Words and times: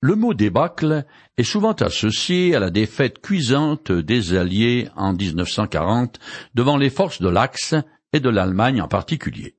Le 0.00 0.14
mot 0.14 0.32
débâcle 0.32 1.04
est 1.36 1.42
souvent 1.42 1.72
associé 1.72 2.54
à 2.54 2.60
la 2.60 2.70
défaite 2.70 3.20
cuisante 3.20 3.90
des 3.90 4.36
Alliés 4.36 4.88
en 4.94 5.12
1940 5.12 6.20
devant 6.54 6.76
les 6.76 6.88
forces 6.88 7.20
de 7.20 7.28
l'Axe 7.28 7.74
et 8.12 8.20
de 8.20 8.28
l'Allemagne 8.28 8.80
en 8.80 8.86
particulier. 8.86 9.56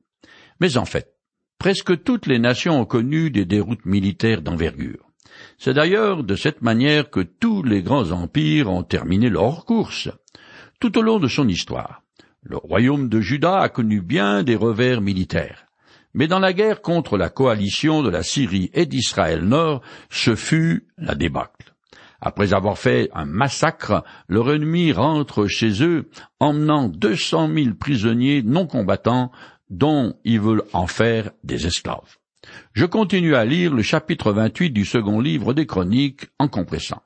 Mais 0.62 0.78
en 0.78 0.86
fait, 0.86 1.14
presque 1.58 2.04
toutes 2.04 2.26
les 2.26 2.40
nations 2.40 2.80
ont 2.80 2.86
connu 2.86 3.32
des 3.32 3.44
déroutes 3.44 3.86
militaires 3.86 4.42
d'envergure. 4.42 5.10
C'est 5.58 5.74
d'ailleurs 5.74 6.24
de 6.24 6.36
cette 6.36 6.62
manière 6.62 7.10
que 7.10 7.20
tous 7.20 7.62
les 7.62 7.84
grands 7.84 8.12
empires 8.12 8.70
ont 8.70 8.84
terminé 8.84 9.30
leur 9.30 9.66
course. 9.66 10.08
Tout 10.80 10.98
au 10.98 11.02
long 11.02 11.20
de 11.20 11.28
son 11.28 11.50
histoire, 11.50 12.04
le 12.44 12.56
royaume 12.56 13.10
de 13.10 13.20
Juda 13.20 13.60
a 13.60 13.68
connu 13.68 14.00
bien 14.00 14.44
des 14.44 14.56
revers 14.56 15.02
militaires. 15.02 15.69
Mais 16.14 16.28
dans 16.28 16.40
la 16.40 16.54
guerre 16.54 16.82
contre 16.82 17.18
la 17.18 17.30
coalition 17.30 18.02
de 18.02 18.10
la 18.10 18.24
Syrie 18.24 18.72
et 18.74 18.86
d'Israël 18.86 19.44
Nord, 19.44 19.82
ce 20.10 20.36
fut 20.36 20.88
la 20.98 21.16
débâcle. 21.16 21.74
Après 22.22 22.54
avoir 22.54 22.78
fait 22.78 23.10
un 23.14 23.26
massacre, 23.26 24.04
leur 24.28 24.52
ennemi 24.52 24.92
rentre 24.92 25.48
chez 25.48 25.84
eux, 25.84 26.10
emmenant 26.40 26.90
deux 26.90 27.16
cent 27.16 27.48
mille 27.48 27.76
prisonniers 27.76 28.44
non 28.44 28.68
combattants 28.68 29.32
dont 29.70 30.16
ils 30.26 30.42
veulent 30.42 30.66
en 30.74 30.88
faire 30.88 31.32
des 31.44 31.68
esclaves. 31.68 32.18
Je 32.74 32.86
continue 32.86 33.36
à 33.36 33.46
lire 33.46 33.74
le 33.74 33.84
chapitre 33.84 34.32
28 34.32 34.72
du 34.72 34.86
second 34.86 35.22
livre 35.22 35.54
des 35.54 35.66
Chroniques 35.66 36.28
en 36.40 36.48
compressant. 36.48 37.02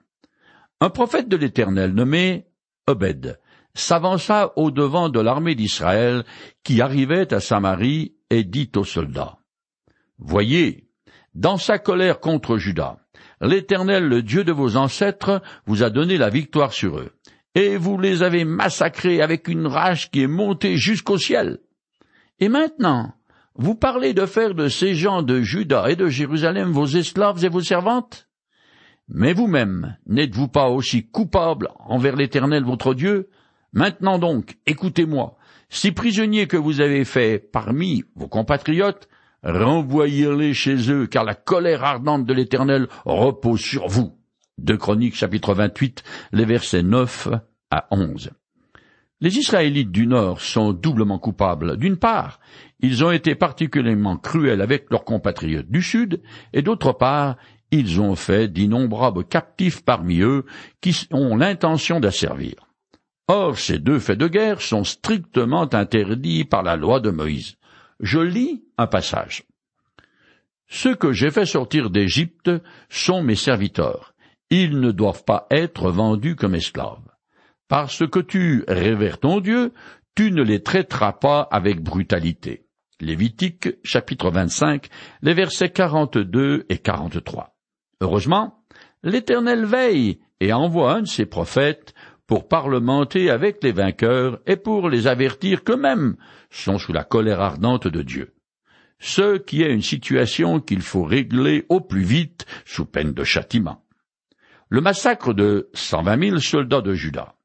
Un 0.79 0.89
prophète 0.89 1.29
de 1.29 1.37
l'Éternel 1.37 1.93
nommé 1.93 2.45
Obed 2.87 3.39
s'avança 3.75 4.53
au 4.55 4.71
devant 4.71 5.09
de 5.09 5.19
l'armée 5.19 5.55
d'Israël 5.55 6.23
qui 6.63 6.81
arrivait 6.81 7.33
à 7.33 7.39
Samarie 7.39 8.13
et 8.33 8.43
dit 8.43 8.71
aux 8.75 8.83
soldats 8.83 9.37
Voyez, 10.17 10.87
dans 11.35 11.57
sa 11.57 11.79
colère 11.79 12.19
contre 12.19 12.57
Judas, 12.57 12.97
l'Éternel, 13.41 14.07
le 14.07 14.21
Dieu 14.21 14.43
de 14.43 14.51
vos 14.51 14.75
ancêtres, 14.75 15.41
vous 15.65 15.83
a 15.83 15.89
donné 15.89 16.17
la 16.17 16.29
victoire 16.29 16.73
sur 16.73 16.99
eux, 16.99 17.11
et 17.55 17.77
vous 17.77 17.97
les 17.97 18.23
avez 18.23 18.45
massacrés 18.45 19.21
avec 19.21 19.47
une 19.47 19.67
rage 19.67 20.09
qui 20.11 20.21
est 20.21 20.27
montée 20.27 20.77
jusqu'au 20.77 21.17
ciel. 21.17 21.59
Et 22.39 22.49
maintenant, 22.49 23.13
vous 23.55 23.75
parlez 23.75 24.13
de 24.13 24.25
faire 24.25 24.55
de 24.55 24.67
ces 24.67 24.95
gens 24.95 25.21
de 25.21 25.41
Juda 25.41 25.89
et 25.89 25.95
de 25.95 26.07
Jérusalem 26.07 26.71
vos 26.71 26.87
esclaves 26.87 27.43
et 27.45 27.49
vos 27.49 27.61
servantes? 27.61 28.27
Mais 29.07 29.33
vous-même, 29.33 29.97
n'êtes-vous 30.07 30.47
pas 30.47 30.69
aussi 30.69 31.07
coupable 31.07 31.69
envers 31.79 32.15
l'Éternel 32.15 32.63
votre 32.63 32.93
Dieu? 32.93 33.29
Maintenant 33.73 34.17
donc, 34.17 34.57
écoutez-moi. 34.65 35.37
Ces 35.73 35.91
prisonniers 35.91 36.45
que 36.45 36.55
vous 36.55 36.81
avez 36.81 37.03
faits 37.03 37.51
parmi 37.51 38.03
vos 38.15 38.27
compatriotes, 38.27 39.09
renvoyez-les 39.41 40.53
chez 40.53 40.91
eux, 40.91 41.07
car 41.07 41.23
la 41.23 41.33
colère 41.33 41.83
ardente 41.83 42.27
de 42.27 42.33
l'Éternel 42.33 42.87
repose 43.05 43.59
sur 43.59 43.87
vous. 43.87 44.15
De 44.59 44.75
Chroniques 44.75 45.15
chapitre 45.15 45.55
28, 45.55 46.03
les 46.31 46.45
versets 46.45 46.83
9 46.83 47.29
à 47.71 47.87
11. 47.89 48.29
Les 49.19 49.39
Israélites 49.39 49.91
du 49.91 50.05
Nord 50.05 50.41
sont 50.41 50.73
doublement 50.73 51.17
coupables. 51.17 51.75
D'une 51.77 51.97
part, 51.97 52.39
ils 52.79 53.03
ont 53.03 53.11
été 53.11 53.33
particulièrement 53.33 54.17
cruels 54.17 54.61
avec 54.61 54.91
leurs 54.91 55.05
compatriotes 55.05 55.71
du 55.71 55.81
Sud, 55.81 56.21
et 56.53 56.61
d'autre 56.61 56.91
part, 56.91 57.35
ils 57.71 57.99
ont 57.99 58.15
fait 58.15 58.47
d'innombrables 58.47 59.25
captifs 59.25 59.83
parmi 59.83 60.19
eux 60.19 60.45
qui 60.81 61.07
ont 61.11 61.35
l'intention 61.35 61.99
d'asservir. 61.99 62.72
Or, 63.27 63.57
ces 63.57 63.79
deux 63.79 63.99
faits 63.99 64.17
de 64.17 64.27
guerre 64.27 64.61
sont 64.61 64.83
strictement 64.83 65.73
interdits 65.73 66.43
par 66.43 66.63
la 66.63 66.75
loi 66.75 66.99
de 66.99 67.09
Moïse. 67.09 67.55
Je 67.99 68.19
lis 68.19 68.63
un 68.77 68.87
passage. 68.87 69.43
Ceux 70.67 70.95
que 70.95 71.13
j'ai 71.13 71.31
fait 71.31 71.45
sortir 71.45 71.89
d'Égypte 71.89 72.51
sont 72.89 73.23
mes 73.23 73.35
serviteurs. 73.35 74.13
Ils 74.49 74.79
ne 74.79 74.91
doivent 74.91 75.23
pas 75.23 75.47
être 75.51 75.89
vendus 75.89 76.35
comme 76.35 76.55
esclaves. 76.55 77.09
Parce 77.67 78.05
que 78.07 78.19
tu 78.19 78.65
révères 78.67 79.19
ton 79.19 79.39
Dieu, 79.39 79.73
tu 80.15 80.31
ne 80.31 80.43
les 80.43 80.61
traiteras 80.61 81.13
pas 81.13 81.47
avec 81.49 81.81
brutalité. 81.81 82.67
Lévitique, 82.99 83.69
chapitre 83.83 84.31
25, 84.31 84.87
les 85.21 85.33
versets 85.33 85.69
42 85.69 86.65
et 86.69 86.77
43. 86.77 87.55
Heureusement, 88.01 88.63
l'Éternel 89.01 89.65
veille 89.65 90.19
et 90.39 90.53
envoie 90.53 90.93
un 90.93 91.01
de 91.01 91.07
ses 91.07 91.25
prophètes 91.25 91.93
pour 92.33 92.47
parlementer 92.47 93.29
avec 93.29 93.63
les 93.63 93.73
vainqueurs 93.73 94.39
et 94.47 94.55
pour 94.55 94.89
les 94.89 95.05
avertir 95.05 95.63
qu'eux-mêmes 95.63 96.15
sont 96.49 96.79
sous 96.79 96.91
la 96.91 97.03
colère 97.03 97.41
ardente 97.41 97.87
de 97.87 98.01
Dieu. 98.01 98.33
Ce 98.97 99.37
qui 99.37 99.61
est 99.61 99.71
une 99.71 99.83
situation 99.83 100.59
qu'il 100.59 100.81
faut 100.81 101.03
régler 101.03 101.63
au 101.69 101.79
plus 101.79 102.01
vite 102.01 102.47
sous 102.65 102.85
peine 102.85 103.13
de 103.13 103.23
châtiment. 103.23 103.85
Le 104.67 104.81
massacre 104.81 105.35
de 105.35 105.69
cent 105.75 106.01
vingt 106.01 106.17
mille 106.17 106.41
soldats 106.41 106.81
de 106.81 106.95
Juda, 106.95 107.35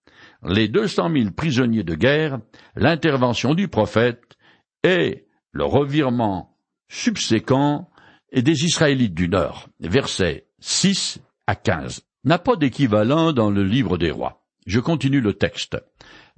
les 0.43 0.69
deux 0.69 0.88
cent 0.88 1.10
mille 1.10 1.32
prisonniers 1.32 1.84
de 1.84 1.94
guerre, 1.94 2.38
l'intervention 2.75 3.53
du 3.53 3.69
prophète 3.69 4.38
et 4.84 5.27
le 5.53 5.66
revirement 5.66 6.56
subséquent 6.88 7.91
des 8.32 8.65
Israélites 8.65 9.12
du 9.12 9.28
Nord, 9.28 9.69
versets 9.81 10.47
6 10.60 11.21
à 11.47 11.56
15, 11.56 12.06
n'a 12.25 12.38
pas 12.38 12.56
d'équivalent 12.56 13.34
dans 13.34 13.50
le 13.50 13.65
livre 13.65 13.98
des 13.98 14.10
rois. 14.10 14.38
Je 14.69 14.81
continue 14.81 15.23
le 15.23 15.33
texte. 15.33 15.79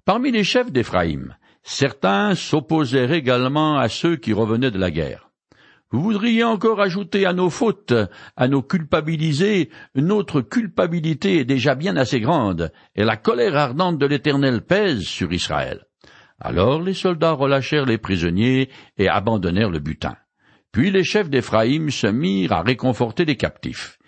Parmi 0.05 0.31
les 0.31 0.45
chefs 0.45 0.71
d'Éphraïm, 0.71 1.37
certains 1.65 2.37
s'opposèrent 2.37 3.11
également 3.11 3.77
à 3.77 3.89
ceux 3.89 4.15
qui 4.15 4.33
revenaient 4.33 4.71
de 4.71 4.79
la 4.79 4.93
guerre. 4.93 5.31
Vous 5.91 6.01
voudriez 6.01 6.45
encore 6.45 6.81
ajouter 6.81 7.27
à 7.27 7.33
nos 7.33 7.51
fautes, 7.51 7.93
à 8.37 8.47
nos 8.47 8.63
culpabiliser, 8.63 9.71
notre 9.97 10.43
culpabilité 10.43 11.39
est 11.39 11.45
déjà 11.45 11.75
bien 11.75 11.97
assez 11.97 12.21
grande, 12.21 12.71
et 12.95 13.03
la 13.03 13.17
colère 13.17 13.57
ardente 13.57 13.99
de 13.99 14.07
l'Éternel 14.07 14.63
pèse 14.63 15.03
sur 15.03 15.33
Israël. 15.33 15.87
Alors 16.39 16.81
les 16.81 16.95
soldats 16.95 17.33
relâchèrent 17.33 17.85
les 17.85 17.99
prisonniers 17.99 18.71
et 18.97 19.09
abandonnèrent 19.09 19.71
le 19.71 19.81
butin. 19.81 20.15
Puis 20.71 20.93
les 20.93 21.03
chefs 21.03 21.31
d'Éphraïm 21.31 21.91
se 21.91 22.07
mirent 22.07 22.53
à 22.53 22.63
réconforter 22.63 23.25
les 23.25 23.37
captifs. 23.37 23.99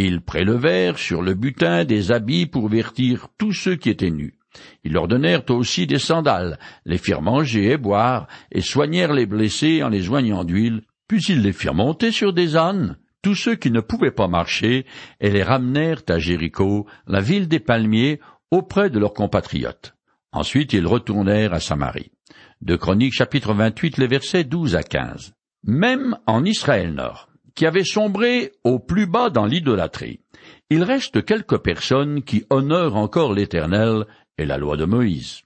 Ils 0.00 0.20
prélevèrent 0.20 0.96
sur 0.96 1.22
le 1.22 1.34
butin 1.34 1.84
des 1.84 2.12
habits 2.12 2.46
pour 2.46 2.68
vertir 2.68 3.26
tous 3.36 3.52
ceux 3.52 3.74
qui 3.74 3.90
étaient 3.90 4.12
nus. 4.12 4.38
Ils 4.84 4.92
leur 4.92 5.08
donnèrent 5.08 5.50
aussi 5.50 5.88
des 5.88 5.98
sandales, 5.98 6.60
les 6.86 6.98
firent 6.98 7.20
manger 7.20 7.72
et 7.72 7.76
boire, 7.76 8.28
et 8.52 8.60
soignèrent 8.60 9.12
les 9.12 9.26
blessés 9.26 9.82
en 9.82 9.88
les 9.88 10.00
joignant 10.00 10.44
d'huile, 10.44 10.82
puis 11.08 11.20
ils 11.28 11.42
les 11.42 11.52
firent 11.52 11.74
monter 11.74 12.12
sur 12.12 12.32
des 12.32 12.56
ânes, 12.56 12.96
tous 13.22 13.34
ceux 13.34 13.56
qui 13.56 13.72
ne 13.72 13.80
pouvaient 13.80 14.12
pas 14.12 14.28
marcher, 14.28 14.86
et 15.18 15.30
les 15.30 15.42
ramenèrent 15.42 16.02
à 16.08 16.20
Jéricho, 16.20 16.86
la 17.08 17.20
ville 17.20 17.48
des 17.48 17.58
palmiers, 17.58 18.20
auprès 18.52 18.90
de 18.90 19.00
leurs 19.00 19.14
compatriotes. 19.14 19.96
Ensuite 20.30 20.74
ils 20.74 20.86
retournèrent 20.86 21.54
à 21.54 21.58
Samarie. 21.58 22.12
De 22.62 22.76
Chroniques 22.76 23.14
chapitre 23.14 23.52
28 23.52 23.98
les 23.98 24.06
versets 24.06 24.44
12 24.44 24.76
à 24.76 24.84
15. 24.84 25.32
Même 25.64 26.16
en 26.26 26.44
Israël 26.44 26.94
Nord, 26.94 27.27
qui 27.58 27.66
avait 27.66 27.82
sombré 27.82 28.52
au 28.62 28.78
plus 28.78 29.06
bas 29.06 29.30
dans 29.30 29.44
l'idolâtrie, 29.44 30.20
il 30.70 30.84
reste 30.84 31.24
quelques 31.24 31.58
personnes 31.58 32.22
qui 32.22 32.44
honorent 32.50 32.94
encore 32.94 33.32
l'Éternel 33.32 34.06
et 34.38 34.46
la 34.46 34.58
loi 34.58 34.76
de 34.76 34.84
Moïse. 34.84 35.42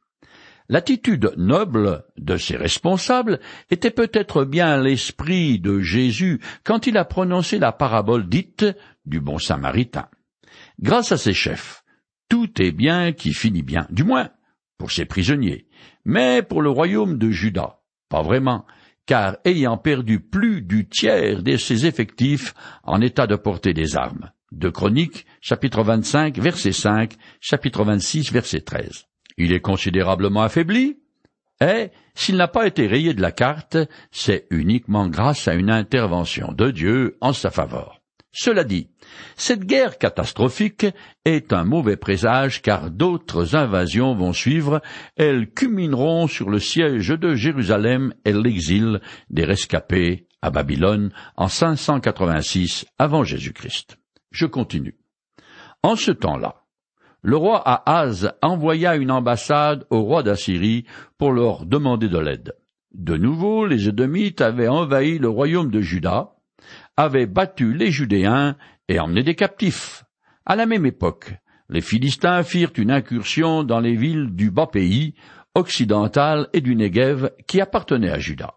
L'attitude 0.68 1.32
noble 1.38 2.04
de 2.18 2.36
ces 2.36 2.58
responsables 2.58 3.40
était 3.70 3.90
peut-être 3.90 4.44
bien 4.44 4.76
l'esprit 4.76 5.58
de 5.58 5.80
Jésus 5.80 6.42
quand 6.64 6.86
il 6.86 6.98
a 6.98 7.06
prononcé 7.06 7.58
la 7.58 7.72
parabole 7.72 8.28
dite 8.28 8.66
du 9.06 9.18
bon 9.18 9.38
samaritain. 9.38 10.08
Grâce 10.80 11.12
à 11.12 11.16
ses 11.16 11.32
chefs, 11.32 11.82
tout 12.28 12.60
est 12.60 12.72
bien 12.72 13.12
qui 13.12 13.32
finit 13.32 13.62
bien, 13.62 13.86
du 13.88 14.04
moins 14.04 14.28
pour 14.76 14.90
ses 14.90 15.06
prisonniers, 15.06 15.66
mais 16.04 16.42
pour 16.42 16.60
le 16.60 16.68
royaume 16.68 17.16
de 17.16 17.30
Juda, 17.30 17.80
pas 18.10 18.20
vraiment, 18.20 18.66
car 19.06 19.36
ayant 19.44 19.76
perdu 19.76 20.20
plus 20.20 20.62
du 20.62 20.88
tiers 20.88 21.42
de 21.42 21.56
ses 21.56 21.86
effectifs 21.86 22.54
en 22.84 23.00
état 23.00 23.26
de 23.26 23.36
porter 23.36 23.74
des 23.74 23.96
armes. 23.96 24.30
De 24.52 24.68
Chroniques, 24.68 25.26
chapitre 25.40 25.82
25, 25.82 26.38
verset 26.38 26.72
5, 26.72 27.14
chapitre 27.40 27.84
26, 27.84 28.32
verset 28.32 28.60
13 28.60 29.06
il 29.36 29.52
est 29.52 29.60
considérablement 29.60 30.42
affaibli, 30.42 30.98
et 31.60 31.90
s'il 32.14 32.36
n'a 32.36 32.48
pas 32.48 32.66
été 32.66 32.86
rayé 32.86 33.14
de 33.14 33.22
la 33.22 33.32
carte, 33.32 33.76
c'est 34.10 34.46
uniquement 34.50 35.08
grâce 35.08 35.48
à 35.48 35.54
une 35.54 35.70
intervention 35.70 36.52
de 36.52 36.70
Dieu 36.70 37.16
en 37.20 37.32
sa 37.32 37.50
faveur. 37.50 38.01
Cela 38.34 38.64
dit, 38.64 38.88
cette 39.36 39.66
guerre 39.66 39.98
catastrophique 39.98 40.86
est 41.26 41.52
un 41.52 41.64
mauvais 41.64 41.98
présage 41.98 42.62
car 42.62 42.90
d'autres 42.90 43.54
invasions 43.56 44.14
vont 44.14 44.32
suivre, 44.32 44.80
elles 45.16 45.50
culmineront 45.50 46.26
sur 46.26 46.48
le 46.48 46.58
siège 46.58 47.08
de 47.08 47.34
Jérusalem 47.34 48.14
et 48.24 48.32
l'exil 48.32 49.00
des 49.28 49.44
rescapés 49.44 50.28
à 50.40 50.50
Babylone 50.50 51.12
en 51.36 51.48
586 51.48 52.86
avant 52.98 53.22
Jésus-Christ. 53.22 53.98
Je 54.30 54.46
continue. 54.46 54.96
En 55.82 55.94
ce 55.94 56.10
temps-là, 56.10 56.62
le 57.20 57.36
roi 57.36 57.62
Ahaz 57.66 58.32
envoya 58.40 58.96
une 58.96 59.10
ambassade 59.10 59.84
au 59.90 60.00
roi 60.02 60.22
d'Assyrie 60.22 60.86
pour 61.18 61.32
leur 61.32 61.66
demander 61.66 62.08
de 62.08 62.18
l'aide. 62.18 62.54
De 62.94 63.16
nouveau, 63.16 63.66
les 63.66 63.88
Édomites 63.88 64.40
avaient 64.40 64.68
envahi 64.68 65.18
le 65.18 65.28
royaume 65.28 65.70
de 65.70 65.80
Juda, 65.80 66.32
avaient 67.02 67.26
battu 67.26 67.74
les 67.74 67.90
Judéens 67.90 68.56
et 68.88 69.00
emmener 69.00 69.22
des 69.22 69.34
captifs. 69.34 70.04
À 70.46 70.54
la 70.56 70.66
même 70.66 70.86
époque, 70.86 71.34
les 71.68 71.80
Philistins 71.80 72.42
firent 72.44 72.72
une 72.76 72.90
incursion 72.90 73.64
dans 73.64 73.80
les 73.80 73.96
villes 73.96 74.28
du 74.30 74.50
bas 74.50 74.68
pays, 74.68 75.14
occidental 75.54 76.48
et 76.52 76.60
du 76.60 76.76
Negev 76.76 77.30
qui 77.46 77.60
appartenaient 77.60 78.10
à 78.10 78.18
Juda. 78.18 78.54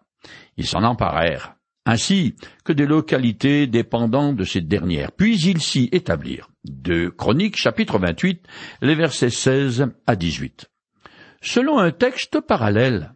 Ils 0.57 0.67
s'en 0.67 0.83
emparèrent, 0.83 1.55
ainsi 1.85 2.35
que 2.63 2.71
des 2.71 2.85
localités 2.85 3.67
dépendant 3.67 4.31
de 4.31 4.43
ces 4.43 4.61
dernières, 4.61 5.11
puis 5.11 5.37
ils 5.39 5.61
s'y 5.61 5.89
établirent. 5.91 6.49
De 6.63 7.09
Chroniques 7.09 7.57
chapitre 7.57 7.97
28, 7.99 8.45
les 8.81 8.95
versets 8.95 9.29
16 9.29 9.87
à 10.07 10.15
18. 10.15 10.69
Selon 11.41 11.79
un 11.79 11.91
texte 11.91 12.41
parallèle, 12.41 13.13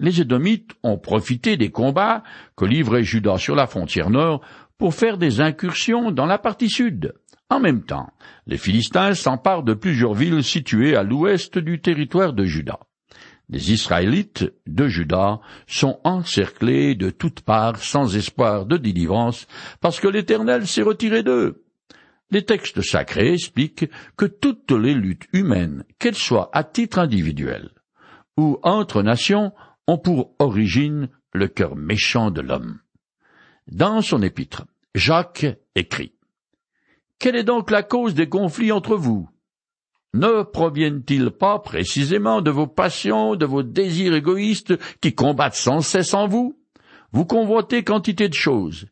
les 0.00 0.20
Édomites 0.20 0.72
ont 0.82 0.98
profité 0.98 1.56
des 1.56 1.70
combats 1.70 2.22
que 2.56 2.64
livrait 2.64 3.04
Juda 3.04 3.38
sur 3.38 3.54
la 3.54 3.66
frontière 3.66 4.10
nord 4.10 4.42
pour 4.82 4.94
faire 4.96 5.16
des 5.16 5.40
incursions 5.40 6.10
dans 6.10 6.26
la 6.26 6.38
partie 6.38 6.68
sud. 6.68 7.14
En 7.48 7.60
même 7.60 7.84
temps, 7.84 8.10
les 8.48 8.58
Philistins 8.58 9.14
s'emparent 9.14 9.62
de 9.62 9.74
plusieurs 9.74 10.12
villes 10.12 10.42
situées 10.42 10.96
à 10.96 11.04
l'ouest 11.04 11.56
du 11.56 11.80
territoire 11.80 12.32
de 12.32 12.42
Juda. 12.42 12.80
Les 13.48 13.70
Israélites 13.70 14.52
de 14.66 14.88
Juda 14.88 15.38
sont 15.68 16.00
encerclés 16.02 16.96
de 16.96 17.10
toutes 17.10 17.42
parts 17.42 17.76
sans 17.76 18.16
espoir 18.16 18.66
de 18.66 18.76
délivrance 18.76 19.46
parce 19.80 20.00
que 20.00 20.08
l'Éternel 20.08 20.66
s'est 20.66 20.82
retiré 20.82 21.22
d'eux. 21.22 21.62
Les 22.32 22.44
textes 22.44 22.82
sacrés 22.82 23.34
expliquent 23.34 23.88
que 24.16 24.26
toutes 24.26 24.72
les 24.72 24.94
luttes 24.94 25.28
humaines, 25.32 25.84
qu'elles 26.00 26.16
soient 26.16 26.50
à 26.52 26.64
titre 26.64 26.98
individuel 26.98 27.70
ou 28.36 28.58
entre 28.64 29.04
nations, 29.04 29.52
ont 29.86 29.98
pour 29.98 30.34
origine 30.40 31.08
le 31.32 31.46
cœur 31.46 31.76
méchant 31.76 32.32
de 32.32 32.40
l'homme. 32.40 32.80
Dans 33.70 34.02
son 34.02 34.22
épître, 34.22 34.64
Jacques 34.94 35.46
écrit 35.74 36.14
Quelle 37.18 37.36
est 37.36 37.44
donc 37.44 37.70
la 37.70 37.82
cause 37.82 38.14
des 38.14 38.28
conflits 38.28 38.72
entre 38.72 38.96
vous? 38.96 39.28
Ne 40.14 40.42
proviennent-ils 40.42 41.30
pas 41.30 41.58
précisément 41.58 42.42
de 42.42 42.50
vos 42.50 42.66
passions, 42.66 43.34
de 43.34 43.46
vos 43.46 43.62
désirs 43.62 44.14
égoïstes 44.14 44.74
qui 45.00 45.14
combattent 45.14 45.54
sans 45.54 45.80
cesse 45.80 46.14
en 46.14 46.28
vous? 46.28 46.58
Vous 47.12 47.24
convoitez 47.24 47.84
quantité 47.84 48.28
de 48.28 48.34
choses, 48.34 48.86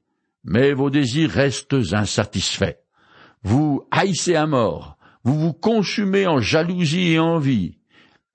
mais 0.45 0.73
vos 0.73 0.91
désirs 0.91 1.31
restent 1.31 1.77
insatisfaits 1.93 2.77
vous 3.43 3.87
haïssez 3.91 4.35
à 4.35 4.47
mort, 4.47 4.97
vous 5.25 5.39
vous 5.39 5.53
consumez 5.53 6.27
en 6.27 6.41
jalousie 6.41 7.13
et 7.13 7.19
envie, 7.19 7.79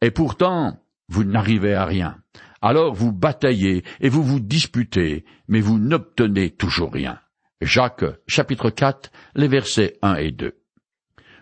et 0.02 0.12
pourtant 0.12 0.80
vous 1.08 1.24
n'arrivez 1.24 1.74
à 1.74 1.86
rien. 1.86 2.18
Alors 2.62 2.96
vous 2.96 3.12
bataillez 3.12 3.84
et 4.02 4.10
vous 4.10 4.24
vous 4.24 4.40
disputez, 4.40 5.26
mais 5.48 5.62
vous 5.62 5.78
n'obtenez 5.78 6.50
toujours 6.50 6.92
rien. 6.92 7.20
Jacques 7.62 8.06
chapitre 8.28 8.70
4, 8.70 9.12
les 9.36 9.48
versets 9.48 9.98
1 10.02 10.16
et 10.16 10.32
2. 10.32 10.56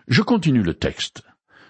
Je 0.07 0.21
continue 0.21 0.62
le 0.62 0.75
texte. 0.75 1.24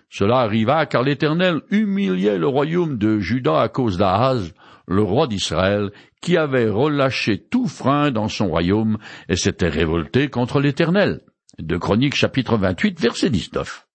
Cela 0.09 0.39
arriva 0.39 0.85
car 0.85 1.03
l'Éternel 1.03 1.61
humiliait 1.71 2.37
le 2.37 2.47
royaume 2.47 2.97
de 2.97 3.19
Juda 3.19 3.61
à 3.61 3.69
cause 3.69 3.97
d'Ahaz, 3.97 4.53
le 4.85 5.01
roi 5.01 5.27
d'Israël, 5.27 5.91
qui 6.21 6.35
avait 6.35 6.69
relâché 6.69 7.41
tout 7.41 7.67
frein 7.67 8.11
dans 8.11 8.27
son 8.27 8.47
royaume 8.47 8.97
et 9.29 9.37
s'était 9.37 9.69
révolté 9.69 10.29
contre 10.29 10.59
l'Éternel 10.59 11.21
de 11.59 11.77
Chroniques 11.77 12.15
chapitre 12.15 12.57
28 12.57 12.99
verset 12.99 13.29
19. 13.29 13.87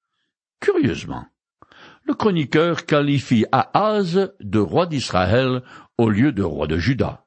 Curieusement, 0.61 1.27
le 2.05 2.15
chroniqueur 2.15 2.87
qualifie 2.87 3.45
Ahaz 3.53 4.31
de 4.41 4.59
roi 4.59 4.87
d'Israël 4.87 5.63
au 5.99 6.09
lieu 6.09 6.33
de 6.33 6.43
roi 6.43 6.67
de 6.67 6.79
Juda. 6.79 7.27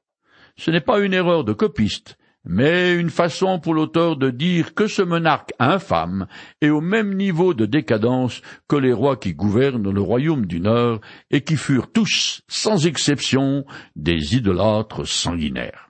Ce 0.58 0.72
n'est 0.72 0.82
pas 0.82 1.00
une 1.00 1.14
erreur 1.14 1.44
de 1.44 1.54
copiste, 1.54 2.18
mais 2.44 2.96
une 2.96 3.10
façon 3.10 3.60
pour 3.60 3.74
l'auteur 3.74 4.18
de 4.18 4.30
dire 4.30 4.74
que 4.74 4.88
ce 4.88 5.02
monarque 5.02 5.54
infâme 5.60 6.28
est 6.62 6.70
au 6.70 6.82
même 6.82 7.16
niveau 7.16 7.54
de 7.54 7.66
décadence 7.66 8.42
que 8.68 8.76
les 8.76 8.94
rois 8.94 9.18
qui 9.18 9.34
gouvernent 9.34 9.92
le 9.92 10.02
royaume 10.02 10.48
du 10.48 10.60
Nord 10.60 11.02
et 11.30 11.42
qui 11.42 11.56
furent 11.56 11.92
tous, 11.92 12.42
sans 12.48 12.88
exception, 12.88 13.66
des 13.96 14.36
idolâtres 14.36 15.08
sanguinaires. 15.08 15.90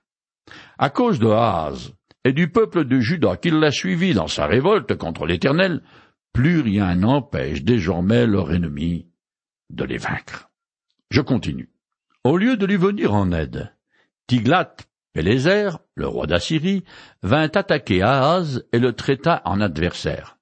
À 0.77 0.89
cause 0.89 1.19
de 1.19 1.27
Ahaz, 1.27 1.93
et 2.23 2.33
du 2.33 2.49
peuple 2.49 2.85
de 2.85 2.99
Juda 2.99 3.37
qui 3.37 3.49
l'a 3.49 3.71
suivi 3.71 4.13
dans 4.13 4.27
sa 4.27 4.45
révolte 4.45 4.95
contre 4.95 5.25
l'Éternel, 5.25 5.81
plus 6.33 6.59
rien 6.59 6.95
n'empêche 6.95 7.63
désormais 7.63 8.27
leur 8.27 8.51
ennemi 8.51 9.07
de 9.69 9.83
les 9.85 9.97
vaincre. 9.97 10.49
Je 11.09 11.21
continue. 11.21 11.71
Au 12.23 12.37
lieu 12.37 12.57
de 12.57 12.65
lui 12.65 12.77
venir 12.77 13.13
en 13.13 13.31
aide, 13.31 13.73
Tiglath 14.27 14.87
Pélézer, 15.13 15.79
le 16.01 16.07
roi 16.07 16.27
d'Assyrie, 16.27 16.83
vint 17.23 17.49
attaquer 17.53 18.01
Ahaz 18.01 18.63
et 18.73 18.79
le 18.79 18.93
traita 18.93 19.41
en 19.45 19.61
adversaire. 19.61 20.37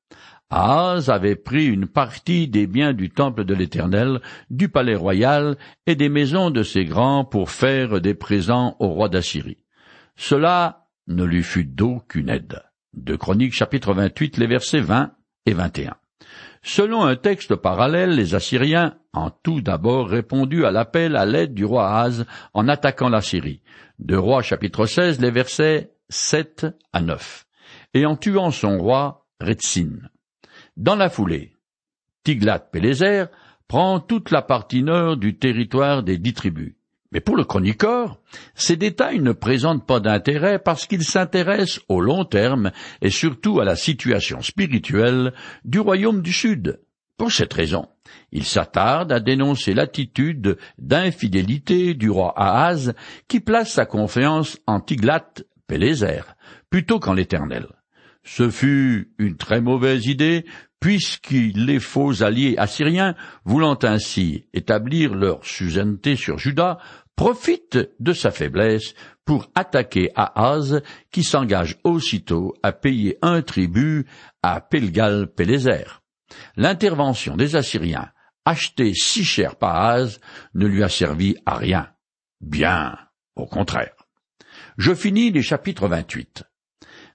Ahaz 0.50 1.10
avait 1.10 1.36
pris 1.36 1.68
une 1.68 1.86
partie 1.86 2.48
des 2.48 2.66
biens 2.66 2.94
du 2.94 3.12
temple 3.12 3.44
de 3.44 3.54
l'Éternel, 3.54 4.20
du 4.50 4.70
palais 4.70 4.96
royal 4.96 5.58
et 5.86 5.96
des 5.96 6.10
maisons 6.10 6.50
de 6.50 6.64
ses 6.64 6.86
grands 6.86 7.24
pour 7.24 7.52
faire 7.52 8.02
des 8.02 8.16
présents 8.16 8.76
au 8.80 8.88
roi 8.88 9.10
d'Assyrie. 9.10 9.64
Cela 10.16 10.88
ne 11.08 11.24
lui 11.24 11.44
fut 11.44 11.66
d'aucune 11.66 12.30
aide. 12.30 12.64
De 12.94 13.16
Chroniques 13.16 13.54
chapitre 13.54 13.94
28, 13.94 14.38
les 14.38 14.48
versets 14.48 14.80
20 14.80 15.12
et 15.46 15.54
21. 15.54 15.96
Selon 16.62 17.04
un 17.04 17.16
texte 17.16 17.56
parallèle, 17.56 18.12
les 18.12 18.36
Assyriens 18.36 18.98
ont 19.14 19.32
tout 19.44 19.62
d'abord 19.62 20.10
répondu 20.10 20.66
à 20.66 20.72
l'appel 20.72 21.16
à 21.16 21.26
l'aide 21.26 21.54
du 21.54 21.66
roi 21.66 22.00
Az 22.00 22.26
en 22.54 22.68
attaquant 22.68 23.10
la 23.10 23.22
Syrie. 23.22 23.62
De 23.98 24.16
Roi 24.16 24.42
chapitre 24.42 24.86
16, 24.86 25.20
les 25.20 25.32
versets 25.32 25.92
7 26.10 26.68
à 26.94 27.02
9. 27.02 27.46
Et 27.94 28.06
en 28.06 28.16
tuant 28.16 28.52
son 28.52 28.78
roi, 28.78 29.26
Retzin. 29.42 30.00
Dans 30.78 30.96
la 30.96 31.10
foulée, 31.10 31.54
Tiglath-Pélézer 32.24 33.26
prend 33.68 34.00
toute 34.00 34.32
la 34.32 34.42
partie 34.42 34.84
nord 34.84 35.18
du 35.18 35.38
territoire 35.38 36.04
des 36.04 36.18
dix 36.18 36.34
tribus. 36.34 36.76
Mais 37.12 37.22
pour 37.22 37.36
le 37.36 37.44
chroniqueur, 37.44 38.20
ces 38.54 38.76
détails 38.76 39.20
ne 39.20 39.32
présentent 39.32 39.86
pas 39.86 40.00
d'intérêt 40.00 40.60
parce 40.60 40.86
qu'ils 40.86 41.04
s'intéressent 41.04 41.82
au 41.90 42.02
long 42.02 42.24
terme 42.24 42.72
et 43.02 43.10
surtout 43.10 43.60
à 43.60 43.66
la 43.66 43.76
situation 43.76 44.42
spirituelle 44.42 45.34
du 45.66 45.80
royaume 45.80 46.22
du 46.22 46.32
Sud. 46.32 46.80
Pour 47.18 47.32
cette 47.32 47.54
raison, 47.54 47.88
il 48.32 48.46
s'attarde 48.46 49.12
à 49.12 49.20
dénoncer 49.20 49.74
l'attitude 49.74 50.58
d'infidélité 50.78 51.96
du 51.96 52.10
roi 52.10 52.34
Ahaz 52.38 52.94
qui 53.28 53.40
place 53.40 53.72
sa 53.74 53.86
confiance 53.86 54.58
en 54.68 54.80
Tiglath-Pélézer 54.80 56.36
plutôt 56.70 57.00
qu'en 57.00 57.14
l'Éternel. 57.14 57.68
Ce 58.24 58.50
fut 58.50 59.12
une 59.18 59.36
très 59.36 59.60
mauvaise 59.60 60.06
idée 60.06 60.46
puisqu'il 60.80 61.66
les 61.66 61.80
faux 61.80 62.24
alliés 62.24 62.56
assyriens, 62.58 63.16
voulant 63.44 63.78
ainsi 63.84 64.46
établir 64.54 65.14
leur 65.14 65.46
suzeraineté 65.46 66.16
sur 66.16 66.38
Juda, 66.38 66.80
profitent 67.20 67.90
de 68.00 68.14
sa 68.14 68.32
faiblesse 68.32 68.94
pour 69.26 69.52
attaquer 69.54 70.10
Ahaz, 70.16 70.82
qui 71.12 71.24
s'engage 71.24 71.78
aussitôt 71.84 72.54
à 72.64 72.72
payer 72.72 73.18
un 73.22 73.42
tribut 73.42 74.06
à 74.42 74.62
Pelgal-Pélézer. 74.62 76.02
L'intervention 76.56 77.36
des 77.36 77.58
Assyriens, 77.58 78.10
achetée 78.46 78.94
si 78.94 79.26
cher 79.26 79.58
par 79.58 79.76
Ahaz, 79.76 80.22
ne 80.54 80.66
lui 80.66 80.82
a 80.82 80.88
servi 80.88 81.36
à 81.46 81.58
rien. 81.58 81.90
Bien, 82.40 82.98
au 83.36 83.48
contraire. 83.48 84.08
Je 84.78 84.96
finis 84.96 85.30
les 85.30 85.44
chapitres 85.44 85.90
28. 85.90 86.44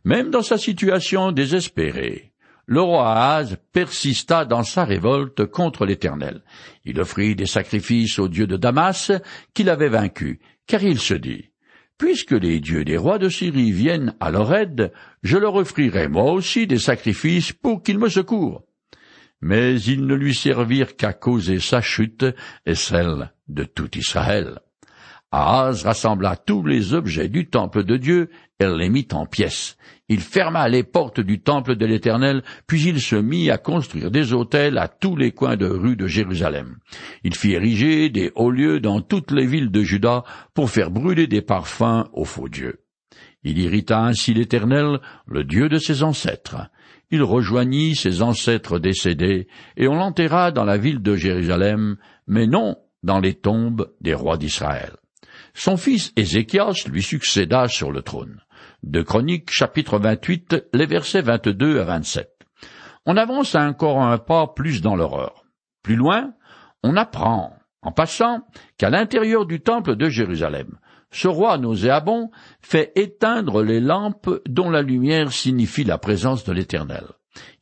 Même 0.04 0.28
dans 0.28 0.42
sa 0.42 0.58
situation 0.58 1.32
désespérée, 1.32 2.33
le 2.66 2.80
roi 2.80 3.10
Ahaz 3.10 3.56
persista 3.72 4.44
dans 4.44 4.62
sa 4.62 4.84
révolte 4.84 5.46
contre 5.46 5.84
l'Éternel. 5.84 6.42
Il 6.84 7.00
offrit 7.00 7.34
des 7.34 7.46
sacrifices 7.46 8.18
aux 8.18 8.28
dieux 8.28 8.46
de 8.46 8.56
Damas 8.56 9.12
qu'il 9.52 9.68
avait 9.68 9.88
vaincus, 9.88 10.38
car 10.66 10.82
il 10.82 10.98
se 10.98 11.14
dit 11.14 11.50
Puisque 11.98 12.32
les 12.32 12.60
dieux 12.60 12.84
des 12.84 12.96
rois 12.96 13.18
de 13.18 13.28
Syrie 13.28 13.70
viennent 13.70 14.14
à 14.18 14.30
leur 14.30 14.52
aide, 14.54 14.92
je 15.22 15.36
leur 15.36 15.54
offrirai 15.54 16.08
moi 16.08 16.32
aussi 16.32 16.66
des 16.66 16.78
sacrifices 16.78 17.52
pour 17.52 17.82
qu'ils 17.82 17.98
me 17.98 18.08
secourent. 18.08 18.64
Mais 19.40 19.80
ils 19.80 20.06
ne 20.06 20.14
lui 20.14 20.34
servirent 20.34 20.96
qu'à 20.96 21.12
causer 21.12 21.60
sa 21.60 21.82
chute 21.82 22.24
et 22.66 22.74
celle 22.74 23.32
de 23.48 23.64
tout 23.64 23.96
Israël. 23.96 24.58
Ahaz 25.30 25.82
rassembla 25.82 26.36
tous 26.36 26.64
les 26.64 26.94
objets 26.94 27.28
du 27.28 27.46
temple 27.46 27.84
de 27.84 27.96
Dieu 27.96 28.30
et 28.60 28.66
les 28.66 28.88
mit 28.88 29.08
en 29.12 29.26
pièces. 29.26 29.76
Il 30.08 30.20
ferma 30.20 30.68
les 30.68 30.82
portes 30.82 31.20
du 31.20 31.40
temple 31.40 31.76
de 31.76 31.86
l'Éternel, 31.86 32.42
puis 32.66 32.82
il 32.84 33.00
se 33.00 33.16
mit 33.16 33.50
à 33.50 33.58
construire 33.58 34.10
des 34.10 34.32
autels 34.32 34.78
à 34.78 34.86
tous 34.86 35.16
les 35.16 35.32
coins 35.32 35.56
de 35.56 35.66
rue 35.66 35.96
de 35.96 36.06
Jérusalem. 36.06 36.76
Il 37.24 37.34
fit 37.34 37.52
ériger 37.52 38.10
des 38.10 38.30
hauts 38.34 38.50
lieux 38.50 38.80
dans 38.80 39.00
toutes 39.00 39.30
les 39.30 39.46
villes 39.46 39.70
de 39.70 39.82
Juda 39.82 40.24
pour 40.52 40.70
faire 40.70 40.90
brûler 40.90 41.26
des 41.26 41.42
parfums 41.42 42.04
aux 42.12 42.26
faux 42.26 42.48
dieux. 42.48 42.80
Il 43.44 43.58
irrita 43.58 44.00
ainsi 44.02 44.34
l'Éternel, 44.34 45.00
le 45.26 45.44
Dieu 45.44 45.68
de 45.68 45.78
ses 45.78 46.02
ancêtres. 46.02 46.70
Il 47.10 47.22
rejoignit 47.22 47.94
ses 47.94 48.22
ancêtres 48.22 48.78
décédés, 48.78 49.48
et 49.76 49.88
on 49.88 49.94
l'enterra 49.94 50.50
dans 50.50 50.64
la 50.64 50.78
ville 50.78 51.02
de 51.02 51.16
Jérusalem, 51.16 51.96
mais 52.26 52.46
non 52.46 52.76
dans 53.02 53.20
les 53.20 53.34
tombes 53.34 53.92
des 54.00 54.14
rois 54.14 54.38
d'Israël. 54.38 54.96
Son 55.56 55.76
fils 55.76 56.12
Ézéchias 56.16 56.84
lui 56.90 57.00
succéda 57.00 57.68
sur 57.68 57.92
le 57.92 58.02
trône. 58.02 58.40
De 58.82 59.02
Chroniques 59.02 59.50
chapitre 59.52 59.98
28, 59.98 60.66
les 60.74 60.86
versets 60.86 61.22
22 61.22 61.80
à 61.80 61.84
27. 61.84 62.28
On 63.06 63.16
avance 63.16 63.54
encore 63.54 64.02
un 64.02 64.18
pas 64.18 64.48
plus 64.48 64.82
dans 64.82 64.96
l'horreur. 64.96 65.44
Plus 65.84 65.94
loin, 65.94 66.32
on 66.82 66.96
apprend, 66.96 67.56
en 67.82 67.92
passant, 67.92 68.40
qu'à 68.78 68.90
l'intérieur 68.90 69.46
du 69.46 69.60
temple 69.60 69.94
de 69.94 70.08
Jérusalem, 70.08 70.76
ce 71.12 71.28
roi 71.28 71.56
nauséabond 71.56 72.32
fait 72.60 72.90
éteindre 72.96 73.62
les 73.62 73.80
lampes 73.80 74.40
dont 74.48 74.70
la 74.70 74.82
lumière 74.82 75.30
signifie 75.30 75.84
la 75.84 75.98
présence 75.98 76.42
de 76.42 76.52
l'Éternel. 76.52 77.04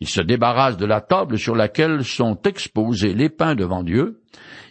Il 0.01 0.09
se 0.09 0.23
débarrasse 0.23 0.79
de 0.79 0.87
la 0.87 1.03
table 1.03 1.39
sur 1.39 1.55
laquelle 1.55 2.05
sont 2.05 2.41
exposés 2.43 3.13
les 3.13 3.29
pains 3.29 3.55
devant 3.55 3.83
Dieu, 3.83 4.23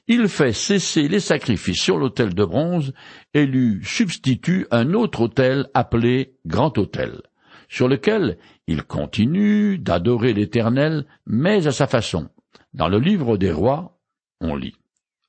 il 0.07 0.27
fait 0.27 0.53
cesser 0.53 1.07
les 1.07 1.19
sacrifices 1.19 1.81
sur 1.81 1.97
l'autel 1.97 2.33
de 2.33 2.43
bronze 2.43 2.93
et 3.33 3.45
lui 3.45 3.79
substitue 3.83 4.67
un 4.71 4.93
autre 4.93 5.21
autel 5.21 5.67
appelé 5.73 6.35
Grand 6.45 6.77
Autel, 6.77 7.21
sur 7.69 7.87
lequel 7.87 8.37
il 8.67 8.83
continue 8.83 9.77
d'adorer 9.77 10.33
l'Éternel, 10.33 11.05
mais 11.25 11.67
à 11.67 11.71
sa 11.71 11.87
façon. 11.87 12.29
Dans 12.73 12.87
le 12.87 12.99
livre 12.99 13.37
des 13.37 13.51
rois, 13.51 13.99
on 14.39 14.55
lit. 14.55 14.75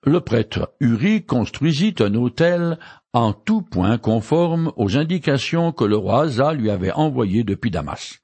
Le 0.04 0.20
prêtre 0.20 0.74
Uri 0.80 1.24
construisit 1.24 1.94
un 2.00 2.14
autel 2.14 2.78
en 3.12 3.32
tout 3.32 3.62
point 3.62 3.98
conforme 3.98 4.72
aux 4.76 4.96
indications 4.96 5.70
que 5.70 5.84
le 5.84 5.96
roi 5.96 6.22
Asa 6.22 6.54
lui 6.54 6.70
avait 6.70 6.92
envoyées 6.92 7.44
depuis 7.44 7.70
Damas. 7.70 8.18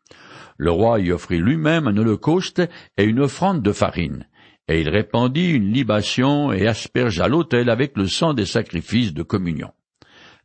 Le 0.56 0.72
roi 0.72 0.98
y 0.98 1.12
offrit 1.12 1.38
lui-même 1.38 1.86
un 1.86 1.96
holocauste 1.96 2.62
et 2.96 3.04
une 3.04 3.20
offrande 3.20 3.62
de 3.62 3.70
farine, 3.70 4.27
et 4.68 4.80
il 4.80 4.88
répandit 4.88 5.50
une 5.50 5.72
libation 5.72 6.52
et 6.52 6.66
aspergea 6.66 7.26
l'autel 7.26 7.70
avec 7.70 7.96
le 7.96 8.06
sang 8.06 8.34
des 8.34 8.46
sacrifices 8.46 9.14
de 9.14 9.22
communion. 9.22 9.72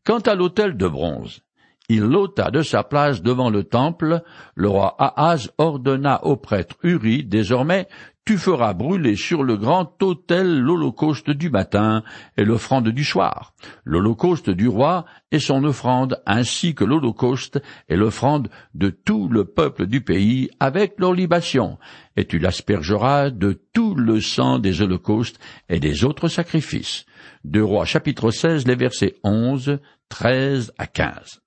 Quant 0.05 0.19
à 0.19 0.35
l'autel 0.35 0.77
de 0.77 0.87
bronze, 0.87 1.41
il 1.89 2.01
l'ôta 2.01 2.49
de 2.49 2.61
sa 2.61 2.83
place 2.83 3.21
devant 3.21 3.49
le 3.49 3.65
temple, 3.65 4.21
le 4.55 4.69
roi 4.69 4.95
Ahaz 4.97 5.51
ordonna 5.57 6.23
au 6.23 6.37
prêtre 6.37 6.77
Uri, 6.83 7.25
désormais, 7.25 7.87
tu 8.25 8.37
feras 8.37 8.73
brûler 8.73 9.15
sur 9.15 9.43
le 9.43 9.57
grand 9.57 10.01
autel 10.01 10.59
l'holocauste 10.59 11.29
du 11.29 11.49
matin 11.49 12.03
et 12.37 12.45
l'offrande 12.45 12.89
du 12.89 13.03
soir, 13.03 13.53
l'holocauste 13.83 14.49
du 14.49 14.67
roi 14.67 15.05
et 15.31 15.39
son 15.39 15.63
offrande, 15.65 16.21
ainsi 16.25 16.73
que 16.73 16.85
l'holocauste 16.85 17.61
et 17.89 17.97
l'offrande 17.97 18.49
de 18.75 18.89
tout 18.89 19.27
le 19.27 19.43
peuple 19.43 19.87
du 19.87 20.01
pays 20.01 20.49
avec 20.61 20.99
leur 20.99 21.13
libation, 21.13 21.77
et 22.15 22.25
tu 22.25 22.39
l'aspergeras 22.39 23.29
de 23.29 23.59
tout 23.73 23.93
le 23.95 24.21
sang 24.21 24.59
des 24.59 24.81
holocaustes 24.81 25.39
et 25.67 25.79
des 25.79 26.05
autres 26.05 26.29
sacrifices. 26.29 27.05
De 27.43 27.59
Rois 27.59 27.85
chapitre 27.85 28.31
16, 28.31 28.67
les 28.67 28.75
versets 28.75 29.15
11, 29.23 29.79
13 30.07 30.73
à 30.77 30.87
15. 30.87 31.41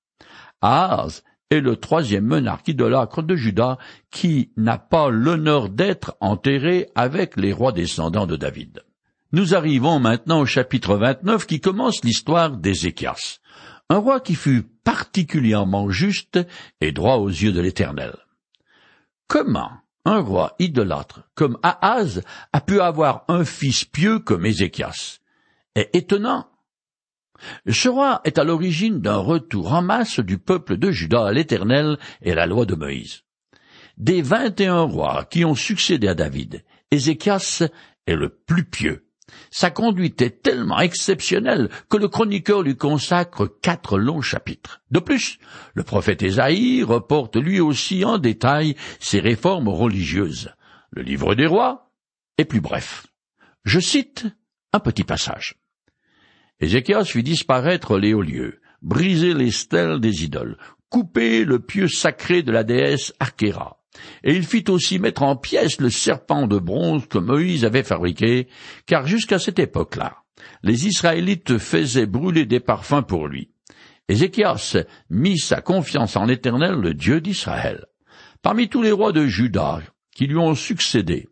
Ahaz 0.61 1.23
est 1.50 1.61
le 1.61 1.76
troisième 1.76 2.26
monarque 2.26 2.69
idolâtre 2.69 3.23
de 3.23 3.37
Juda 3.37 3.79
qui 4.11 4.50
n'a 4.57 4.79
pas 4.79 5.11
l'honneur 5.11 5.69
d'être 5.69 6.17
enterré 6.21 6.88
avec 6.95 7.37
les 7.37 7.53
rois 7.53 7.73
descendants 7.73 8.26
de 8.26 8.37
David. 8.37 8.83
Nous 9.33 9.55
arrivons 9.55 9.99
maintenant 9.99 10.41
au 10.41 10.47
chapitre 10.47 10.97
29 10.97 11.47
qui 11.47 11.61
commence 11.61 12.03
l'histoire 12.05 12.50
d'Ézéchias, 12.50 13.38
un 13.88 13.99
roi 13.99 14.21
qui 14.21 14.35
fut 14.35 14.62
particulièrement 14.85 15.91
juste 15.91 16.38
et 16.81 16.93
droit 16.93 17.17
aux 17.17 17.29
yeux 17.29 17.53
de 17.53 17.61
l'Éternel. 17.61 18.17
Comment 19.29 19.73
un 20.05 20.21
roi 20.21 20.55
idolâtre 20.59 21.29
comme 21.35 21.59
Ahaz 21.62 22.23
a 22.53 22.61
pu 22.61 22.81
avoir 22.81 23.25
un 23.29 23.45
fils 23.45 23.85
pieux 23.85 24.21
comme 24.21 24.47
Ézéchias? 24.47 25.19
Est 25.75 25.95
étonnant 25.95 26.47
ce 27.69 27.88
roi 27.88 28.21
est 28.25 28.38
à 28.38 28.45
l'origine 28.45 29.00
d'un 29.00 29.16
retour 29.16 29.73
en 29.73 29.83
masse 29.83 30.21
du 30.21 30.38
peuple 30.38 30.76
de 30.76 30.90
Juda 30.90 31.26
à 31.26 31.33
l'Éternel 31.33 31.99
et 32.23 32.33
à 32.33 32.35
la 32.35 32.47
loi 32.47 32.66
de 32.66 32.75
Moïse. 32.75 33.23
Des 33.97 34.23
vingt 34.23 34.61
et 34.61 34.66
un 34.66 34.83
rois 34.83 35.25
qui 35.25 35.45
ont 35.45 35.55
succédé 35.55 36.09
à 36.09 36.14
David, 36.14 36.64
Ézéchias 36.90 37.66
est 38.07 38.14
le 38.14 38.28
plus 38.28 38.64
pieux. 38.64 39.07
Sa 39.50 39.71
conduite 39.71 40.23
est 40.23 40.43
tellement 40.43 40.78
exceptionnelle 40.78 41.69
que 41.88 41.97
le 41.97 42.09
chroniqueur 42.09 42.62
lui 42.62 42.76
consacre 42.76 43.47
quatre 43.47 43.99
longs 43.99 44.21
chapitres. 44.21 44.83
De 44.90 45.00
plus, 45.00 45.38
le 45.75 45.83
prophète 45.83 46.23
Ésaïe 46.23 46.83
reporte 46.83 47.37
lui 47.37 47.61
aussi 47.61 48.05
en 48.05 48.19
détail 48.19 48.76
ses 49.00 49.21
réformes 49.21 49.69
religieuses. 49.69 50.50
Le 50.90 51.02
livre 51.02 51.35
des 51.35 51.47
rois 51.47 51.90
est 52.38 52.45
plus 52.45 52.61
bref. 52.61 53.07
Je 53.64 53.81
cite 53.81 54.26
un 54.73 54.81
petit 54.81 55.05
passage. 55.05 55.57
Ézéchias 56.61 57.05
fit 57.05 57.23
disparaître 57.23 57.99
les 57.99 58.15
hauts 58.15 58.23
lieux, 58.23 58.61
briser 58.81 59.35
les 59.35 59.51
stèles 59.51 60.01
des 60.01 60.25
idoles, 60.25 60.57
couper 60.89 61.45
le 61.45 61.59
pieu 61.59 61.87
sacré 61.87 62.43
de 62.43 62.51
la 62.51 62.65
déesse 62.65 63.13
Archéra. 63.21 63.83
Et 64.25 64.35
il 64.35 64.45
fit 64.45 64.65
aussi 64.69 64.99
mettre 64.99 65.23
en 65.23 65.37
pièces 65.37 65.81
le 65.81 65.91
serpent 65.91 66.47
de 66.47 66.59
bronze 66.59 67.07
que 67.09 67.19
Moïse 67.19 67.65
avait 67.65 67.83
fabriqué, 67.83 68.49
car 68.87 69.07
jusqu'à 69.07 69.39
cette 69.39 69.59
époque-là, 69.59 70.17
les 70.63 70.87
Israélites 70.87 71.59
faisaient 71.59 72.07
brûler 72.07 72.47
des 72.47 72.61
parfums 72.61 73.05
pour 73.07 73.29
lui. 73.29 73.51
Ézéchias 74.09 74.77
mit 75.11 75.39
sa 75.39 75.61
confiance 75.61 76.17
en 76.17 76.25
l'Éternel, 76.25 76.75
le 76.75 76.95
Dieu 76.95 77.21
d'Israël. 77.21 77.85
Parmi 78.41 78.69
tous 78.69 78.83
les 78.83 78.93
rois 78.93 79.13
de 79.13 79.27
Juda 79.27 79.81
qui 80.15 80.27
lui 80.27 80.37
ont 80.37 80.55
succédé, 80.55 81.29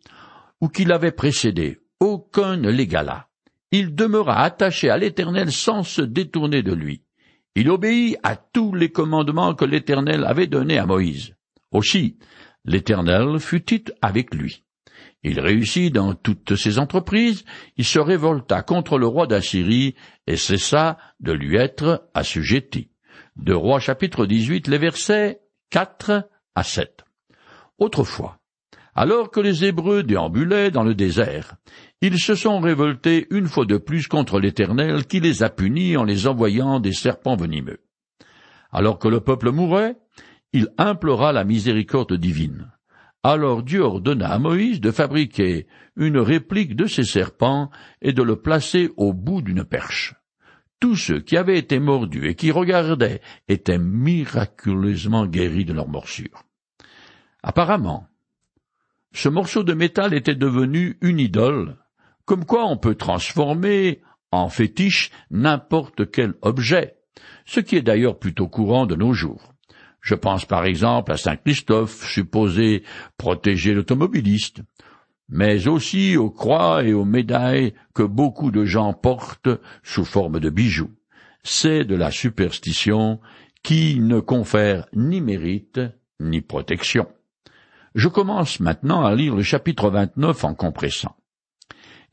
ou 0.61 0.69
qui 0.69 0.85
l'avaient 0.85 1.13
précédé, 1.13 1.79
aucun 2.01 2.57
ne 2.57 2.71
l'égala 2.71 3.29
il 3.77 3.93
demeura 3.97 4.43
attaché 4.43 4.89
à 4.89 4.97
l'Éternel 4.97 5.51
sans 5.51 5.83
se 5.83 6.01
détourner 6.01 6.63
de 6.63 6.73
lui. 6.73 7.03
Il 7.57 7.71
obéit 7.71 8.17
à 8.23 8.37
tous 8.37 8.73
les 8.73 8.93
commandements 8.93 9.55
que 9.55 9.65
l'Éternel 9.65 10.25
avait 10.25 10.47
donnés 10.47 10.79
à 10.79 10.87
Moïse. 10.87 11.35
Aussi, 11.73 12.17
l'Éternel 12.65 13.41
fut-il 13.41 13.83
avec 14.01 14.33
lui. 14.33 14.63
Il 15.25 15.41
réussit 15.41 15.93
dans 15.93 16.15
toutes 16.15 16.55
ses 16.55 16.79
entreprises, 16.79 17.45
il 17.77 17.85
se 17.85 17.99
révolta 17.99 18.63
contre 18.63 18.97
le 18.97 19.09
roi 19.09 19.27
d'Assyrie 19.27 19.97
et 20.29 20.37
cessa 20.37 20.97
de 21.19 21.33
lui 21.33 21.57
être 21.57 22.09
assujetti. 22.15 22.91
De 23.35 23.55
Roi 23.55 23.81
chapitre 23.81 24.27
18, 24.27 24.69
les 24.69 24.79
versets 24.79 25.41
4 25.71 26.29
à 26.55 26.63
7. 26.63 27.05
Autrefois, 27.79 28.39
alors 28.95 29.33
que 29.33 29.41
les 29.41 29.65
Hébreux 29.65 30.05
déambulaient 30.05 30.71
dans 30.71 30.85
le 30.85 30.95
désert, 30.95 31.57
ils 32.07 32.19
se 32.19 32.35
sont 32.35 32.61
révoltés 32.61 33.27
une 33.31 33.47
fois 33.47 33.65
de 33.65 33.79
plus 33.79 34.09
contre 34.09 34.39
l'Éternel 34.39 35.07
qui 35.07 35.21
les 35.21 35.43
a 35.43 35.49
punis 35.49 35.97
en 35.97 36.05
les 36.05 36.27
envoyant 36.27 36.79
des 36.79 36.93
serpents 36.93 37.35
venimeux. 37.35 37.81
Alors 38.73 38.99
que 38.99 39.09
le 39.09 39.21
peuple 39.21 39.53
mourait, 39.53 39.97
il 40.53 40.69
implora 40.77 41.33
la 41.33 41.45
miséricorde 41.45 42.13
divine. 42.13 42.71
Alors 43.23 43.63
Dieu 43.63 43.81
ordonna 43.81 44.29
à 44.29 44.39
Moïse 44.39 44.83
de 44.83 44.91
fabriquer 44.91 45.67
une 45.97 46.19
réplique 46.19 46.77
de 46.77 46.85
ces 46.85 47.05
serpents 47.05 47.71
et 48.03 48.13
de 48.13 48.23
le 48.23 48.37
placer 48.37 48.91
au 48.99 49.15
bout 49.15 49.41
d'une 49.41 49.65
perche. 49.65 50.15
Tous 50.81 50.97
ceux 50.97 51.21
qui 51.21 51.39
avaient 51.39 51.59
été 51.59 51.79
mordus 51.79 52.29
et 52.29 52.35
qui 52.35 52.51
regardaient 52.51 53.23
étaient 53.49 53.79
miraculeusement 53.79 55.25
guéris 55.27 55.65
de 55.65 55.73
leurs 55.73 55.89
morsures. 55.89 56.43
Apparemment, 57.43 58.09
ce 59.15 59.31
morceau 59.31 59.63
de 59.63 59.73
métal 59.73 60.13
était 60.13 60.35
devenu 60.35 60.99
une 61.01 61.19
idole 61.19 61.79
comme 62.25 62.45
quoi 62.45 62.67
on 62.67 62.77
peut 62.77 62.95
transformer 62.95 64.01
en 64.31 64.49
fétiche 64.49 65.11
n'importe 65.31 66.11
quel 66.11 66.35
objet, 66.43 66.97
ce 67.45 67.61
qui 67.61 67.77
est 67.77 67.83
d'ailleurs 67.83 68.19
plutôt 68.19 68.49
courant 68.49 68.87
de 68.87 68.97
nos 68.97 69.13
jours. 69.13 69.53
Je 70.01 70.15
pense 70.15 70.45
par 70.45 70.65
exemple 70.65 71.13
à 71.13 71.17
Saint 71.17 71.37
Christophe, 71.37 72.07
supposé 72.07 72.83
protéger 73.17 73.73
l'automobiliste, 73.73 74.61
mais 75.29 75.67
aussi 75.67 76.17
aux 76.17 76.31
croix 76.31 76.85
et 76.85 76.93
aux 76.93 77.07
médailles 77.07 77.73
que 77.95 78.03
beaucoup 78.03 78.51
de 78.51 78.65
gens 78.65 78.93
portent 78.93 79.49
sous 79.83 80.05
forme 80.05 80.41
de 80.41 80.51
bijoux. 80.51 80.91
C'est 81.43 81.85
de 81.85 81.95
la 81.95 82.11
superstition 82.11 83.21
qui 83.63 83.99
ne 84.01 84.21
confère 84.21 84.87
ni 84.95 85.21
mérite 85.21 85.81
ni 86.21 86.43
protection. 86.43 87.07
Je 87.95 88.09
commence 88.09 88.61
maintenant 88.61 89.05
à 89.05 89.15
lire 89.15 89.35
le 89.35 89.43
chapitre 89.43 89.89
29 89.89 90.45
en 90.45 90.55
compressant. 90.55 91.17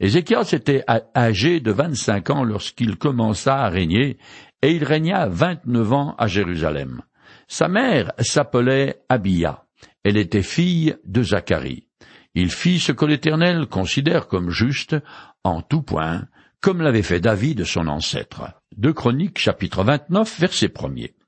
Ézéchias 0.01 0.49
était 0.53 0.83
âgé 1.15 1.59
de 1.59 1.71
vingt-cinq 1.71 2.31
ans 2.31 2.43
lorsqu'il 2.43 2.97
commença 2.97 3.59
à 3.59 3.69
régner, 3.69 4.17
et 4.63 4.71
il 4.71 4.83
régna 4.83 5.27
vingt-neuf 5.27 5.93
ans 5.93 6.15
à 6.17 6.25
Jérusalem. 6.25 7.03
Sa 7.47 7.67
mère 7.67 8.11
s'appelait 8.17 9.03
Abia. 9.09 9.63
Elle 10.03 10.17
était 10.17 10.41
fille 10.41 10.95
de 11.05 11.21
Zacharie. 11.21 11.87
Il 12.33 12.49
fit 12.49 12.79
ce 12.79 12.91
que 12.91 13.05
l'Éternel 13.05 13.67
considère 13.67 14.27
comme 14.27 14.49
juste 14.49 14.95
en 15.43 15.61
tout 15.61 15.83
point, 15.83 16.25
comme 16.61 16.81
l'avait 16.81 17.03
fait 17.03 17.19
David 17.19 17.63
son 17.63 17.87
ancêtre. 17.87 18.41
De 18.75 18.91
Chroniques 18.91 19.37
chapitre 19.37 19.83
29 19.83 20.39
verset 20.39 20.73
1 20.83 21.20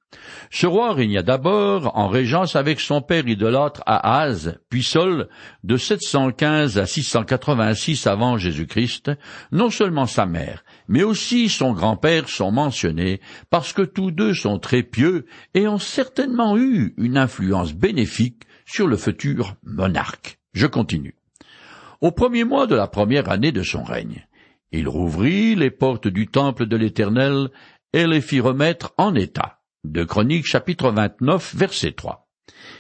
Ce 0.52 0.68
roi 0.68 0.94
régna 0.94 1.24
d'abord 1.24 1.98
en 1.98 2.08
régence 2.08 2.56
avec 2.56 2.80
son 2.80 3.02
père 3.02 3.28
idolâtre 3.28 3.82
Ahaz, 3.86 4.60
puis 4.70 4.84
Saul, 4.84 5.28
de 5.64 5.78
715 5.78 6.78
à 6.78 6.86
686 6.86 8.08
avant 8.08 8.38
Jésus-Christ. 8.38 9.12
Non 9.52 9.70
seulement 9.70 10.06
sa 10.06 10.26
mère, 10.26 10.64
mais 10.88 11.04
aussi 11.04 11.50
son 11.50 11.74
grand-père 11.74 12.30
sont 12.30 12.52
mentionnés 12.52 13.20
parce 13.50 13.74
que 13.74 13.82
tous 13.82 14.12
deux 14.12 14.34
sont 14.34 14.60
très 14.60 14.84
pieux 14.84 15.26
et 15.54 15.68
ont 15.68 15.80
certainement 15.80 16.58
eu 16.58 16.94
une 16.98 17.18
influence 17.18 17.74
bénéfique 17.74 18.44
sur 18.66 18.88
le 18.88 18.98
futur 18.98 19.56
monarque. 19.64 20.38
Je 20.54 20.68
continue. 20.68 21.16
Au 22.02 22.12
premier 22.12 22.44
mois 22.44 22.68
de 22.68 22.76
la 22.76 22.88
première 22.88 23.30
année 23.30 23.52
de 23.52 23.64
son 23.64 23.84
règne, 23.84 24.28
il 24.72 24.88
rouvrit 24.88 25.56
les 25.56 25.72
portes 25.72 26.08
du 26.08 26.28
temple 26.28 26.66
de 26.66 26.76
l'Éternel 26.76 27.50
et 27.94 28.08
les 28.08 28.22
fit 28.22 28.40
remettre 28.40 28.94
en 28.98 29.16
état 29.16 29.63
de 29.84 30.04
Chroniques 30.04 30.46
chapitre 30.46 30.92
29 30.92 31.56
verset 31.56 31.92
3. 31.92 32.30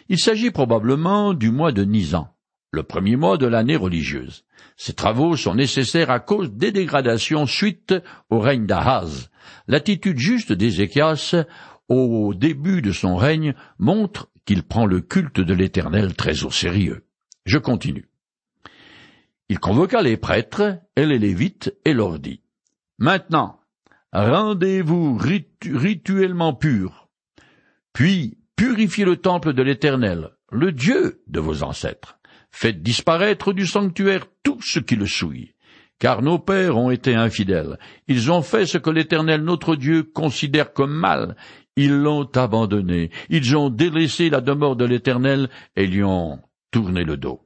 Il 0.09 0.19
s'agit 0.19 0.51
probablement 0.51 1.33
du 1.33 1.51
mois 1.51 1.71
de 1.71 1.83
Nisan, 1.83 2.29
le 2.71 2.83
premier 2.83 3.15
mois 3.15 3.37
de 3.37 3.45
l'année 3.45 3.75
religieuse. 3.75 4.45
Ces 4.77 4.93
travaux 4.93 5.35
sont 5.35 5.55
nécessaires 5.55 6.09
à 6.09 6.19
cause 6.19 6.51
des 6.51 6.71
dégradations 6.71 7.45
suite 7.45 7.93
au 8.29 8.39
règne 8.39 8.65
d'Ahaz. 8.65 9.29
L'attitude 9.67 10.17
juste 10.17 10.51
d'Ézéchias 10.51 11.35
au 11.89 12.33
début 12.33 12.81
de 12.81 12.91
son 12.91 13.15
règne 13.15 13.53
montre 13.77 14.29
qu'il 14.45 14.63
prend 14.63 14.85
le 14.85 15.01
culte 15.01 15.39
de 15.39 15.53
l'Éternel 15.53 16.15
très 16.15 16.43
au 16.43 16.51
sérieux. 16.51 17.05
Je 17.45 17.57
continue. 17.57 18.09
Il 19.49 19.59
convoqua 19.59 20.01
les 20.01 20.17
prêtres 20.17 20.79
et 20.95 21.05
les 21.05 21.19
lévites 21.19 21.75
et 21.85 21.93
leur 21.93 22.19
dit 22.19 22.41
Maintenant, 22.97 23.59
rendez-vous 24.13 25.17
rituellement 25.17 26.53
pur, 26.53 27.09
puis 27.93 28.37
purifiez 28.55 29.05
le 29.05 29.17
temple 29.17 29.53
de 29.53 29.63
l'Éternel, 29.63 30.29
le 30.51 30.71
Dieu 30.71 31.21
de 31.27 31.39
vos 31.39 31.63
ancêtres. 31.63 32.19
Faites 32.51 32.83
disparaître 32.83 33.51
du 33.51 33.65
sanctuaire 33.65 34.27
tout 34.43 34.61
ce 34.61 34.79
qui 34.79 34.95
le 34.95 35.07
souille, 35.07 35.55
car 35.97 36.21
nos 36.21 36.37
pères 36.37 36.77
ont 36.77 36.91
été 36.91 37.15
infidèles. 37.15 37.79
Ils 38.07 38.31
ont 38.31 38.43
fait 38.43 38.67
ce 38.67 38.77
que 38.77 38.91
l'Éternel 38.91 39.41
notre 39.41 39.75
Dieu 39.75 40.03
considère 40.03 40.71
comme 40.73 40.93
mal. 40.93 41.35
Ils 41.75 41.95
l'ont 41.95 42.29
abandonné. 42.35 43.09
Ils 43.29 43.57
ont 43.57 43.69
délaissé 43.71 44.29
la 44.29 44.41
demeure 44.41 44.75
de 44.75 44.85
l'Éternel 44.85 45.49
et 45.75 45.87
lui 45.87 46.03
ont 46.03 46.39
tourné 46.71 47.03
le 47.03 47.17
dos. 47.17 47.42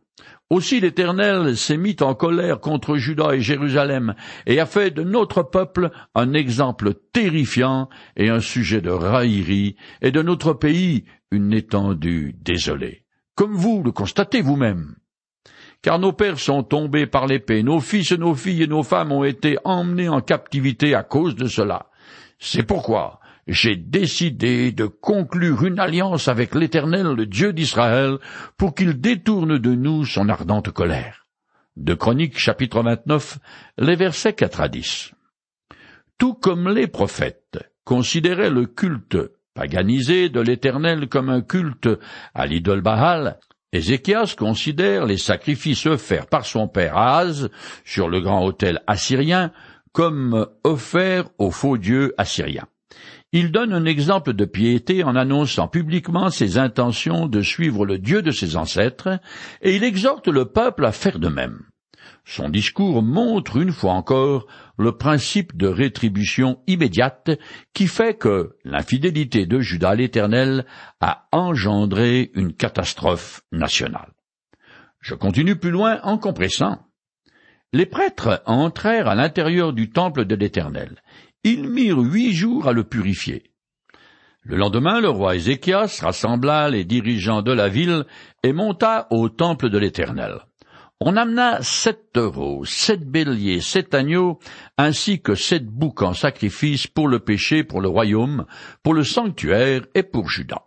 Aussi 0.49 0.79
l'Éternel 0.79 1.57
s'est 1.57 1.75
mis 1.75 1.97
en 1.99 2.15
colère 2.15 2.61
contre 2.61 2.95
Juda 2.95 3.35
et 3.35 3.41
Jérusalem, 3.41 4.15
et 4.45 4.61
a 4.61 4.65
fait 4.65 4.91
de 4.91 5.03
notre 5.03 5.43
peuple 5.43 5.91
un 6.15 6.33
exemple 6.33 6.93
terrifiant 7.11 7.89
et 8.15 8.29
un 8.29 8.39
sujet 8.39 8.79
de 8.79 8.89
raillerie, 8.89 9.75
et 10.01 10.11
de 10.11 10.21
notre 10.21 10.53
pays 10.53 11.03
une 11.31 11.51
étendue 11.51 12.33
désolée. 12.41 13.03
Comme 13.35 13.55
vous 13.55 13.83
le 13.83 13.91
constatez 13.91 14.41
vous-même. 14.41 14.95
Car 15.81 15.99
nos 15.99 16.13
pères 16.13 16.39
sont 16.39 16.63
tombés 16.63 17.07
par 17.07 17.27
l'épée, 17.27 17.61
nos 17.61 17.81
fils, 17.81 18.13
nos 18.13 18.33
filles 18.33 18.63
et 18.63 18.67
nos 18.67 18.83
femmes 18.83 19.11
ont 19.11 19.25
été 19.25 19.57
emmenés 19.65 20.09
en 20.09 20.21
captivité 20.21 20.95
à 20.95 21.03
cause 21.03 21.35
de 21.35 21.47
cela. 21.47 21.87
C'est 22.39 22.63
pourquoi 22.63 23.19
j'ai 23.47 23.75
décidé 23.75 24.71
de 24.71 24.85
conclure 24.85 25.65
une 25.65 25.79
alliance 25.79 26.27
avec 26.27 26.53
l'Éternel, 26.53 27.07
le 27.13 27.25
Dieu 27.25 27.53
d'Israël, 27.53 28.17
pour 28.57 28.75
qu'il 28.75 28.99
détourne 28.99 29.57
de 29.57 29.73
nous 29.73 30.05
son 30.05 30.29
ardente 30.29 30.71
colère. 30.71 31.27
De 31.77 31.93
Chroniques 31.93 32.37
chapitre 32.37 32.81
29, 32.81 33.37
les 33.77 33.95
versets 33.95 34.33
4 34.33 34.61
à 34.61 34.67
10. 34.67 35.11
Tout 36.17 36.33
comme 36.33 36.69
les 36.69 36.87
prophètes 36.87 37.59
considéraient 37.83 38.49
le 38.49 38.65
culte 38.65 39.17
paganisé 39.53 40.29
de 40.29 40.41
l'Éternel 40.41 41.07
comme 41.07 41.29
un 41.29 41.41
culte 41.41 41.89
à 42.33 42.45
l'idole 42.45 42.81
Baal, 42.81 43.39
Ézéchias 43.73 44.35
considère 44.37 45.05
les 45.05 45.17
sacrifices 45.17 45.85
offerts 45.85 46.27
par 46.27 46.45
son 46.45 46.67
père 46.67 46.97
Ahaz 46.97 47.49
sur 47.85 48.07
le 48.07 48.21
grand 48.21 48.45
autel 48.45 48.81
assyrien 48.87 49.51
comme 49.91 50.47
offerts 50.63 51.29
aux 51.37 51.51
faux 51.51 51.77
dieux 51.77 52.13
assyriens. 52.17 52.67
Il 53.33 53.51
donne 53.51 53.73
un 53.73 53.85
exemple 53.85 54.33
de 54.33 54.45
piété 54.45 55.03
en 55.03 55.15
annonçant 55.15 55.67
publiquement 55.67 56.29
ses 56.29 56.57
intentions 56.57 57.27
de 57.27 57.41
suivre 57.41 57.85
le 57.85 57.97
Dieu 57.97 58.21
de 58.21 58.31
ses 58.31 58.55
ancêtres, 58.55 59.19
et 59.61 59.75
il 59.75 59.83
exhorte 59.83 60.29
le 60.29 60.45
peuple 60.45 60.85
à 60.85 60.93
faire 60.93 61.19
de 61.19 61.27
même. 61.27 61.63
Son 62.23 62.49
discours 62.49 63.03
montre 63.03 63.57
une 63.57 63.71
fois 63.71 63.93
encore 63.93 64.47
le 64.77 64.97
principe 64.97 65.55
de 65.55 65.67
rétribution 65.67 66.59
immédiate 66.67 67.31
qui 67.73 67.87
fait 67.87 68.17
que 68.17 68.55
l'infidélité 68.63 69.45
de 69.45 69.59
Judas 69.59 69.95
l'Éternel 69.95 70.65
a 70.99 71.27
engendré 71.31 72.31
une 72.33 72.53
catastrophe 72.53 73.41
nationale. 73.51 74.11
Je 74.99 75.15
continue 75.15 75.55
plus 75.55 75.71
loin 75.71 75.99
en 76.03 76.17
compressant. 76.17 76.79
Les 77.73 77.85
prêtres 77.85 78.41
entrèrent 78.45 79.07
à 79.07 79.15
l'intérieur 79.15 79.73
du 79.73 79.89
temple 79.89 80.25
de 80.25 80.35
l'Éternel. 80.35 81.01
Ils 81.49 81.69
mirent 81.69 81.99
huit 81.99 82.33
jours 82.33 82.67
à 82.67 82.73
le 82.73 82.83
purifier. 82.83 83.53
Le 84.43 84.57
lendemain, 84.57 84.99
le 84.99 85.07
roi 85.07 85.37
Ézéchias 85.37 86.01
rassembla 86.01 86.69
les 86.69 86.83
dirigeants 86.83 87.41
de 87.41 87.53
la 87.53 87.69
ville 87.69 88.03
et 88.43 88.51
monta 88.51 89.07
au 89.11 89.29
temple 89.29 89.69
de 89.69 89.77
l'Éternel. 89.77 90.39
On 90.99 91.15
amena 91.15 91.61
sept 91.61 92.11
taureaux, 92.11 92.65
sept 92.65 93.09
béliers, 93.09 93.61
sept 93.61 93.93
agneaux, 93.93 94.39
ainsi 94.77 95.21
que 95.21 95.35
sept 95.35 95.65
boucs 95.65 96.01
en 96.01 96.11
sacrifice 96.11 96.85
pour 96.85 97.07
le 97.07 97.19
péché, 97.19 97.63
pour 97.63 97.79
le 97.79 97.87
royaume, 97.87 98.45
pour 98.83 98.93
le 98.93 99.05
sanctuaire 99.05 99.83
et 99.95 100.03
pour 100.03 100.27
Judas. 100.27 100.65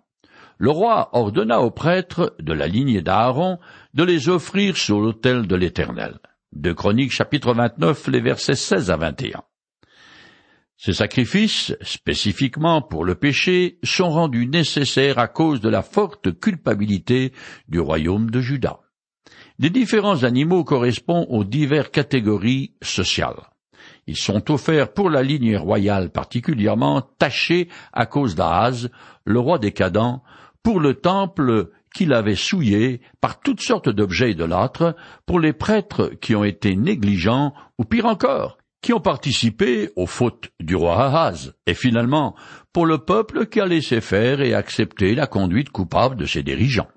Le 0.56 0.70
roi 0.70 1.10
ordonna 1.12 1.60
aux 1.60 1.72
prêtres 1.72 2.34
de 2.40 2.54
la 2.54 2.68
lignée 2.68 3.02
d'Aaron 3.02 3.58
de 3.92 4.04
les 4.04 4.30
offrir 4.30 4.78
sur 4.78 4.98
l'autel 4.98 5.46
de 5.46 5.56
l'Éternel. 5.56 6.20
De 6.52 6.72
Chroniques 6.72 7.12
chapitre 7.12 7.52
29, 7.52 8.08
les 8.08 8.22
versets 8.22 8.54
16 8.54 8.90
à 8.90 8.96
21. 8.96 9.42
Ces 10.82 10.94
sacrifices, 10.94 11.76
spécifiquement 11.82 12.80
pour 12.80 13.04
le 13.04 13.14
péché, 13.14 13.78
sont 13.84 14.08
rendus 14.08 14.46
nécessaires 14.46 15.18
à 15.18 15.28
cause 15.28 15.60
de 15.60 15.68
la 15.68 15.82
forte 15.82 16.40
culpabilité 16.40 17.34
du 17.68 17.78
royaume 17.80 18.30
de 18.30 18.40
Juda. 18.40 18.80
Les 19.58 19.68
différents 19.68 20.24
animaux 20.24 20.64
correspondent 20.64 21.26
aux 21.28 21.44
diverses 21.44 21.90
catégories 21.90 22.72
sociales. 22.80 23.42
Ils 24.06 24.16
sont 24.16 24.50
offerts 24.50 24.94
pour 24.94 25.10
la 25.10 25.22
ligne 25.22 25.58
royale 25.58 26.08
particulièrement 26.08 27.02
tachée 27.18 27.68
à 27.92 28.06
cause 28.06 28.34
d'Ahaz, 28.34 28.88
le 29.26 29.38
roi 29.38 29.58
décadent, 29.58 30.22
pour 30.62 30.80
le 30.80 30.94
temple 30.94 31.72
qu'il 31.94 32.14
avait 32.14 32.34
souillé 32.34 33.02
par 33.20 33.40
toutes 33.40 33.60
sortes 33.60 33.90
d'objets 33.90 34.30
idolâtres, 34.30 34.96
pour 35.26 35.40
les 35.40 35.52
prêtres 35.52 36.12
qui 36.22 36.34
ont 36.34 36.44
été 36.44 36.74
négligents, 36.74 37.52
ou 37.76 37.84
pire 37.84 38.06
encore, 38.06 38.56
qui 38.82 38.92
ont 38.92 39.00
participé 39.00 39.90
aux 39.96 40.06
fautes 40.06 40.50
du 40.58 40.74
roi 40.74 41.04
Ahaz, 41.04 41.54
et 41.66 41.74
finalement 41.74 42.34
pour 42.72 42.86
le 42.86 42.98
peuple 42.98 43.46
qui 43.46 43.60
a 43.60 43.66
laissé 43.66 44.00
faire 44.00 44.40
et 44.40 44.54
accepté 44.54 45.14
la 45.14 45.26
conduite 45.26 45.70
coupable 45.70 46.16
de 46.16 46.26
ses 46.26 46.42
dirigeants. 46.42 46.88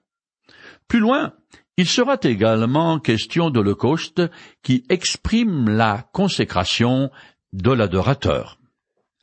Plus 0.87 0.99
loin, 0.99 1.33
il 1.77 1.87
sera 1.87 2.17
également 2.21 2.99
question 2.99 3.49
d'Holocauste 3.49 4.21
qui 4.61 4.85
exprime 4.89 5.69
la 5.69 6.07
consécration 6.13 7.09
de 7.51 7.71
l'adorateur. 7.71 8.59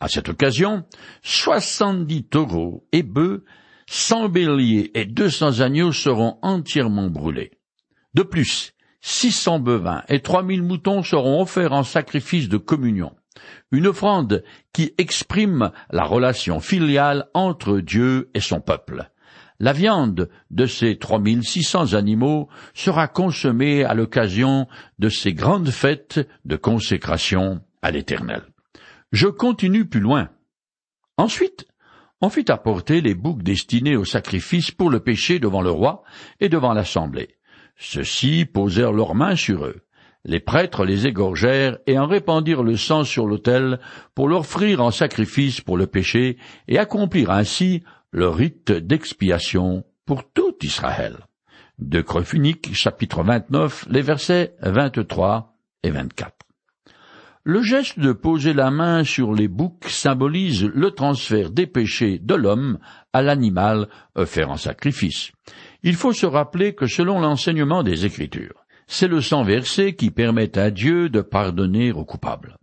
À 0.01 0.09
cette 0.09 0.31
occasion, 0.31 0.85
soixante-dix 1.23 2.25
taureaux 2.25 2.87
et 2.93 3.03
bœufs, 3.03 3.45
cent 3.87 4.29
béliers 4.29 4.91
et 4.95 5.05
deux 5.05 5.31
cents 5.31 5.61
agneaux 5.61 5.93
seront 5.93 6.39
entièrement 6.43 7.09
brûlés. 7.09 7.53
De 8.15 8.23
plus, 8.23 8.73
six 9.01 9.33
cents 9.33 9.59
bovins 9.59 10.03
et 10.09 10.21
trois 10.21 10.43
mille 10.43 10.63
moutons 10.63 11.03
seront 11.03 11.43
offerts 11.43 11.73
en 11.73 11.85
sacrifice 11.85 12.49
de 12.49 12.57
communion, 12.57 13.15
une 13.73 13.87
offrande 13.87 14.45
qui 14.73 14.93
exprime 14.99 15.71
la 15.91 16.05
relation 16.05 16.61
filiale 16.61 17.29
entre 17.35 17.81
Dieu 17.81 18.31
et 18.35 18.41
son 18.41 18.61
peuple. 18.61 19.11
La 19.59 19.75
viande 19.75 20.31
de 20.51 20.65
ces 20.65 20.97
trois 20.97 21.19
mille 21.19 21.45
six 21.45 21.63
cents 21.63 21.93
animaux 21.93 22.49
sera 22.73 23.09
consommée 23.09 23.85
à 23.85 23.93
l'occasion 23.93 24.67
de 24.99 25.11
ces 25.11 25.35
grandes 25.35 25.71
fêtes 25.71 26.27
de 26.47 26.57
consécration 26.57 27.61
à 27.83 27.91
l'Éternel. 27.91 28.43
Je 29.13 29.27
continue 29.27 29.85
plus 29.85 30.01
loin. 30.01 30.31
Ensuite, 31.19 31.67
on 32.23 32.31
fit 32.31 32.51
apporter 32.51 33.01
les 33.01 33.15
boucs 33.15 33.43
destinés 33.43 33.97
au 33.97 34.05
sacrifice 34.05 34.71
pour 34.71 34.89
le 34.89 35.01
péché 35.01 35.39
devant 35.39 35.63
le 35.63 35.71
roi 35.71 36.05
et 36.39 36.49
devant 36.49 36.73
l'assemblée. 36.73 37.37
Ceux-ci 37.83 38.45
posèrent 38.45 38.93
leurs 38.93 39.15
mains 39.15 39.37
sur 39.37 39.65
eux. 39.65 39.81
Les 40.27 40.39
prêtres 40.39 40.85
les 40.85 41.07
égorgèrent 41.07 41.79
et 41.87 41.99
en 41.99 42.07
répandirent 42.07 42.63
le 42.63 42.77
sang 42.77 43.05
sur 43.05 43.27
l'autel 43.27 43.81
pour 44.15 44.29
l'offrir 44.29 44.83
en 44.83 44.91
sacrifice 44.91 45.63
pour 45.63 45.79
le 45.79 45.87
péché 45.87 46.37
et 46.69 46.79
accomplir 46.79 47.31
ainsi 47.31 47.83
le 48.11 48.29
rite 48.29 48.71
d'expiation 48.71 49.85
pour 50.05 50.31
tout 50.31 50.55
Israël. 50.61 51.17
De 51.79 52.03
Crefunique, 52.03 52.75
chapitre 52.75 53.23
29, 53.23 53.87
les 53.89 54.03
versets 54.03 54.55
23 54.61 55.57
et 55.83 55.91
24. 55.91 56.35
Le 57.45 57.63
geste 57.63 57.99
de 57.99 58.13
poser 58.13 58.53
la 58.53 58.71
main 58.71 59.05
sur 59.05 59.33
les 59.33 59.49
boucs 59.49 59.89
symbolise 59.89 60.65
le 60.65 60.91
transfert 60.91 61.51
des 61.51 61.67
péchés 61.67 62.19
de 62.19 62.35
l'homme 62.35 62.79
à 63.15 63.23
l'animal 63.23 63.89
offert 64.15 64.51
en 64.51 64.59
sacrifice. 64.59 65.33
Il 65.83 65.95
faut 65.95 66.13
se 66.13 66.27
rappeler 66.27 66.75
que 66.75 66.87
selon 66.87 67.21
l'enseignement 67.21 67.83
des 67.83 68.05
Écritures, 68.05 68.67
c'est 68.87 69.09
le 69.09 69.21
sang 69.21 69.45
versé 69.45 69.95
qui 69.95 70.11
permet 70.11 70.59
à 70.59 70.71
Dieu 70.71 71.09
de 71.09 71.21
pardonner 71.21 71.93
aux 71.93 72.05
coupables. 72.05 72.57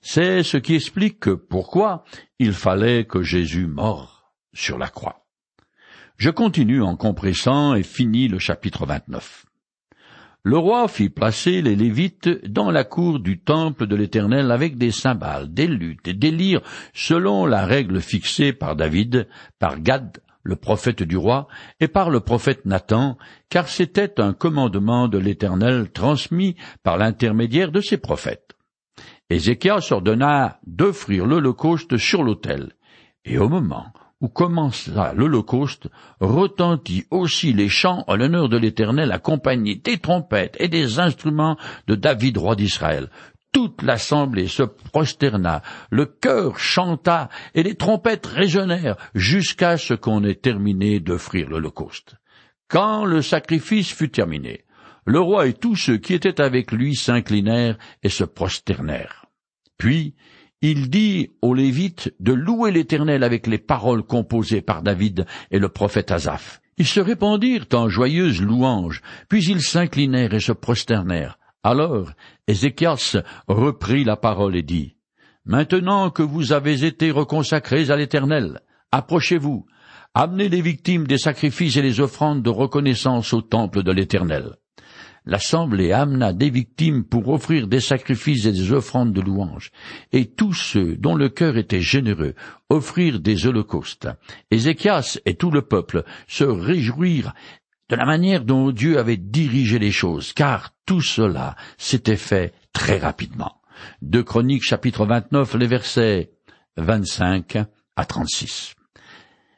C'est 0.00 0.42
ce 0.42 0.56
qui 0.56 0.74
explique 0.74 1.32
pourquoi 1.34 2.04
il 2.40 2.52
fallait 2.52 3.04
que 3.04 3.22
Jésus 3.22 3.68
mort 3.68 4.32
sur 4.52 4.78
la 4.78 4.88
croix. 4.88 5.26
Je 6.16 6.30
continue 6.30 6.82
en 6.82 6.96
compressant 6.96 7.74
et 7.74 7.82
finis 7.82 8.28
le 8.28 8.38
chapitre 8.38 8.86
29. 8.86 9.44
Le 10.44 10.58
roi 10.58 10.88
fit 10.88 11.08
placer 11.08 11.62
les 11.62 11.76
Lévites 11.76 12.28
dans 12.48 12.72
la 12.72 12.82
cour 12.82 13.20
du 13.20 13.38
temple 13.38 13.86
de 13.86 13.94
l'Éternel 13.94 14.50
avec 14.50 14.76
des 14.76 14.90
cymbales, 14.90 15.52
des 15.54 15.68
luttes 15.68 16.08
et 16.08 16.14
des 16.14 16.32
lyres, 16.32 16.62
selon 16.92 17.46
la 17.46 17.64
règle 17.64 18.00
fixée 18.00 18.52
par 18.52 18.74
David, 18.74 19.28
par 19.60 19.78
Gad, 19.78 20.21
le 20.42 20.56
prophète 20.56 21.02
du 21.02 21.16
roi, 21.16 21.48
et 21.80 21.88
par 21.88 22.10
le 22.10 22.20
prophète 22.20 22.64
Nathan, 22.64 23.16
car 23.48 23.68
c'était 23.68 24.20
un 24.20 24.32
commandement 24.32 25.08
de 25.08 25.18
l'Éternel 25.18 25.90
transmis 25.92 26.56
par 26.82 26.96
l'intermédiaire 26.96 27.72
de 27.72 27.80
ses 27.80 27.98
prophètes. 27.98 28.56
Ézéchias 29.30 29.88
ordonna 29.90 30.58
d'offrir 30.66 31.26
l'Holocauste 31.26 31.96
sur 31.96 32.22
l'autel, 32.22 32.72
et 33.24 33.38
au 33.38 33.48
moment 33.48 33.92
où 34.20 34.28
commença 34.28 35.12
l'Holocauste, 35.14 35.88
retentit 36.20 37.04
aussi 37.10 37.52
les 37.52 37.68
chants 37.68 38.04
en 38.06 38.14
l'honneur 38.14 38.48
de 38.48 38.56
l'Éternel 38.56 39.10
accompagnés 39.10 39.74
des 39.74 39.98
trompettes 39.98 40.56
et 40.60 40.68
des 40.68 41.00
instruments 41.00 41.56
de 41.88 41.96
David 41.96 42.38
roi 42.38 42.54
d'Israël. 42.54 43.10
Toute 43.52 43.82
l'assemblée 43.82 44.48
se 44.48 44.62
prosterna, 44.62 45.62
le 45.90 46.06
chœur 46.06 46.58
chanta 46.58 47.28
et 47.54 47.62
les 47.62 47.74
trompettes 47.74 48.26
résonnèrent 48.26 48.96
jusqu'à 49.14 49.76
ce 49.76 49.92
qu'on 49.92 50.24
ait 50.24 50.34
terminé 50.34 51.00
d'offrir 51.00 51.50
l'Holocauste. 51.50 52.16
Quand 52.68 53.04
le 53.04 53.20
sacrifice 53.20 53.92
fut 53.92 54.08
terminé, 54.08 54.64
le 55.04 55.20
roi 55.20 55.46
et 55.46 55.52
tous 55.52 55.76
ceux 55.76 55.98
qui 55.98 56.14
étaient 56.14 56.40
avec 56.40 56.72
lui 56.72 56.94
s'inclinèrent 56.94 57.76
et 58.02 58.08
se 58.08 58.24
prosternèrent. 58.24 59.26
Puis 59.76 60.14
il 60.62 60.88
dit 60.88 61.28
aux 61.42 61.54
Lévites 61.54 62.14
de 62.20 62.32
louer 62.32 62.70
l'Éternel 62.70 63.24
avec 63.24 63.46
les 63.46 63.58
paroles 63.58 64.04
composées 64.04 64.62
par 64.62 64.82
David 64.82 65.26
et 65.50 65.58
le 65.58 65.68
prophète 65.68 66.10
Asaph. 66.10 66.62
Ils 66.78 66.86
se 66.86 67.00
répandirent 67.00 67.66
en 67.74 67.88
joyeuses 67.88 68.40
louanges, 68.40 69.02
puis 69.28 69.44
ils 69.44 69.60
s'inclinèrent 69.60 70.32
et 70.32 70.40
se 70.40 70.52
prosternèrent. 70.52 71.38
Alors 71.64 72.10
Ézéchias 72.48 73.22
reprit 73.46 74.02
la 74.02 74.16
parole 74.16 74.56
et 74.56 74.62
dit, 74.62 74.96
Maintenant 75.44 76.10
que 76.10 76.22
vous 76.22 76.52
avez 76.52 76.84
été 76.84 77.10
reconsacrés 77.10 77.90
à 77.90 77.96
l'Éternel, 77.96 78.60
approchez-vous, 78.90 79.66
amenez 80.14 80.48
les 80.48 80.60
victimes 80.60 81.06
des 81.06 81.18
sacrifices 81.18 81.76
et 81.76 81.82
les 81.82 82.00
offrandes 82.00 82.42
de 82.42 82.50
reconnaissance 82.50 83.32
au 83.32 83.42
temple 83.42 83.82
de 83.82 83.92
l'Éternel. 83.92 84.56
L'assemblée 85.24 85.92
amena 85.92 86.32
des 86.32 86.50
victimes 86.50 87.04
pour 87.04 87.28
offrir 87.28 87.68
des 87.68 87.78
sacrifices 87.78 88.46
et 88.46 88.52
des 88.52 88.72
offrandes 88.72 89.12
de 89.12 89.20
louange, 89.20 89.70
et 90.10 90.26
tous 90.26 90.54
ceux 90.54 90.96
dont 90.96 91.14
le 91.14 91.28
cœur 91.28 91.56
était 91.56 91.80
généreux 91.80 92.34
offrirent 92.70 93.20
des 93.20 93.46
holocaustes. 93.46 94.08
Ézéchias 94.50 95.20
et 95.24 95.36
tout 95.36 95.52
le 95.52 95.62
peuple 95.62 96.02
se 96.26 96.42
réjouirent 96.42 97.34
de 97.88 97.96
la 97.96 98.04
manière 98.04 98.44
dont 98.44 98.70
Dieu 98.70 98.98
avait 98.98 99.16
dirigé 99.16 99.78
les 99.78 99.92
choses, 99.92 100.32
car 100.32 100.70
tout 100.86 101.02
cela 101.02 101.56
s'était 101.76 102.16
fait 102.16 102.54
très 102.72 102.98
rapidement. 102.98 103.60
De 104.00 104.22
Chroniques 104.22 104.64
chapitre 104.64 105.06
29, 105.06 105.54
les 105.54 105.66
versets 105.66 106.30
25 106.76 107.58
à 107.96 108.04
36. 108.04 108.74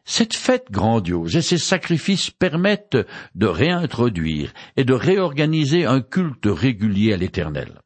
Cette 0.05 0.35
fête 0.35 0.71
grandiose 0.71 1.37
et 1.37 1.43
ces 1.43 1.59
sacrifices 1.59 2.31
permettent 2.31 2.99
de 3.35 3.47
réintroduire 3.47 4.53
et 4.77 4.85
de 4.85 4.93
réorganiser 4.93 5.87
un 5.87 6.03
culte 6.03 6.47
régulier 6.47 7.15
à 7.15 7.17
l'Éternel. 7.17 7.81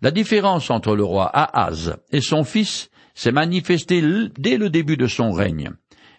La 0.00 0.10
différence 0.10 0.70
entre 0.70 0.94
le 0.94 1.04
roi 1.04 1.26
Ahaz 1.26 1.96
et 2.10 2.20
son 2.20 2.44
fils 2.44 2.90
s'est 3.14 3.32
manifestée 3.32 4.02
dès 4.38 4.56
le 4.56 4.70
début 4.70 4.96
de 4.96 5.06
son 5.06 5.32
règne 5.32 5.72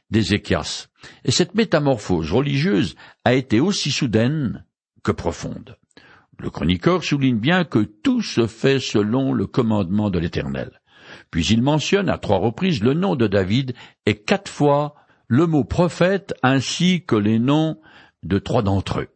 d'Ézéchias, 0.09 0.87
et 1.25 1.31
cette 1.31 1.55
métamorphose 1.55 2.31
religieuse 2.31 2.95
a 3.25 3.33
été 3.33 3.59
aussi 3.59 3.91
soudaine 3.91 4.65
que 5.03 5.11
profonde. 5.11 5.77
Le 6.39 6.49
chroniqueur 6.49 7.03
souligne 7.03 7.39
bien 7.39 7.63
que 7.63 7.79
tout 7.79 8.21
se 8.21 8.45
fait 8.47 8.79
selon 8.79 9.33
le 9.33 9.47
commandement 9.47 10.09
de 10.09 10.19
l'Éternel. 10.19 10.81
Puis 11.31 11.45
il 11.47 11.61
mentionne 11.61 12.09
à 12.09 12.17
trois 12.17 12.37
reprises 12.37 12.83
le 12.83 12.93
nom 12.93 13.15
de 13.15 13.27
David 13.27 13.73
et 14.05 14.15
quatre 14.15 14.51
fois 14.51 14.95
le 15.27 15.47
mot 15.47 15.63
prophète 15.63 16.33
ainsi 16.43 17.03
que 17.05 17.15
les 17.15 17.39
noms 17.39 17.79
de 18.23 18.39
trois 18.39 18.61
d'entre 18.61 19.01
eux. 19.01 19.09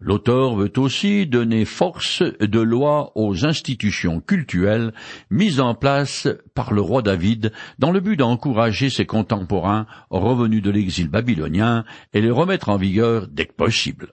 L'auteur 0.00 0.54
veut 0.54 0.72
aussi 0.76 1.26
donner 1.26 1.64
force 1.64 2.22
de 2.40 2.60
loi 2.60 3.10
aux 3.16 3.44
institutions 3.44 4.20
cultuelles 4.20 4.92
mises 5.28 5.58
en 5.58 5.74
place 5.74 6.28
par 6.54 6.72
le 6.72 6.80
roi 6.80 7.02
David 7.02 7.52
dans 7.80 7.90
le 7.90 7.98
but 7.98 8.16
d'encourager 8.16 8.90
ses 8.90 9.06
contemporains 9.06 9.86
revenus 10.10 10.62
de 10.62 10.70
l'exil 10.70 11.08
babylonien 11.08 11.84
et 12.12 12.20
les 12.20 12.30
remettre 12.30 12.68
en 12.68 12.76
vigueur 12.76 13.26
dès 13.26 13.46
que 13.46 13.54
possible. 13.54 14.12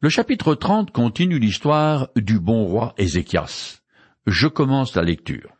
Le 0.00 0.10
chapitre 0.10 0.54
30 0.54 0.90
continue 0.90 1.38
l'histoire 1.38 2.08
du 2.14 2.38
bon 2.38 2.64
roi 2.64 2.94
Ézéchias. 2.98 3.80
Je 4.26 4.46
commence 4.46 4.94
la 4.94 5.02
lecture. 5.02 5.56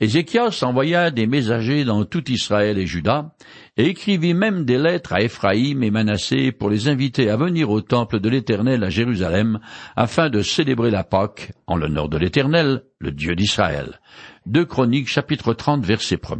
Ézéchias 0.00 0.58
envoya 0.62 1.12
des 1.12 1.28
messagers 1.28 1.84
dans 1.84 2.04
tout 2.04 2.28
Israël 2.28 2.76
et 2.76 2.88
Juda, 2.88 3.36
et 3.76 3.86
écrivit 3.86 4.34
même 4.34 4.64
des 4.64 4.78
lettres 4.78 5.14
à 5.14 5.22
Éphraïm 5.22 5.82
et 5.82 5.90
Manassé 5.90 6.52
pour 6.52 6.68
les 6.68 6.88
inviter 6.88 7.30
à 7.30 7.36
venir 7.36 7.70
au 7.70 7.80
temple 7.80 8.20
de 8.20 8.28
l'Éternel 8.28 8.84
à 8.84 8.90
Jérusalem, 8.90 9.60
afin 9.96 10.28
de 10.28 10.42
célébrer 10.42 10.90
la 10.90 11.04
Pâque 11.04 11.52
en 11.66 11.76
l'honneur 11.76 12.08
de 12.08 12.18
l'Éternel, 12.18 12.82
le 12.98 13.12
Dieu 13.12 13.34
d'Israël. 13.34 14.00
Deux 14.44 14.66
Chroniques 14.66 15.08
chapitre 15.08 15.54
30 15.54 15.86
verset 15.86 16.20
1 16.22 16.36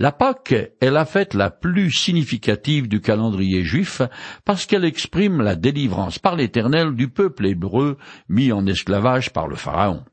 La 0.00 0.10
Pâque 0.10 0.72
est 0.80 0.90
la 0.90 1.04
fête 1.04 1.34
la 1.34 1.50
plus 1.50 1.92
significative 1.92 2.88
du 2.88 3.00
calendrier 3.00 3.62
juif 3.62 4.02
parce 4.44 4.66
qu'elle 4.66 4.84
exprime 4.84 5.40
la 5.40 5.54
délivrance 5.54 6.18
par 6.18 6.34
l'Éternel 6.34 6.96
du 6.96 7.08
peuple 7.08 7.46
hébreu 7.46 7.96
mis 8.28 8.50
en 8.50 8.66
esclavage 8.66 9.32
par 9.32 9.46
le 9.46 9.54
Pharaon. 9.54 10.04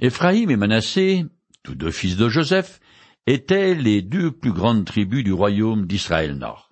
Éphraïm 0.00 0.50
et 0.50 0.56
Manassé 0.56 1.24
tous 1.62 1.74
deux 1.74 1.90
fils 1.90 2.16
de 2.16 2.28
Joseph, 2.28 2.80
étaient 3.26 3.74
les 3.74 4.02
deux 4.02 4.30
plus 4.30 4.52
grandes 4.52 4.84
tribus 4.84 5.24
du 5.24 5.32
royaume 5.32 5.86
d'Israël 5.86 6.36
Nord. 6.36 6.70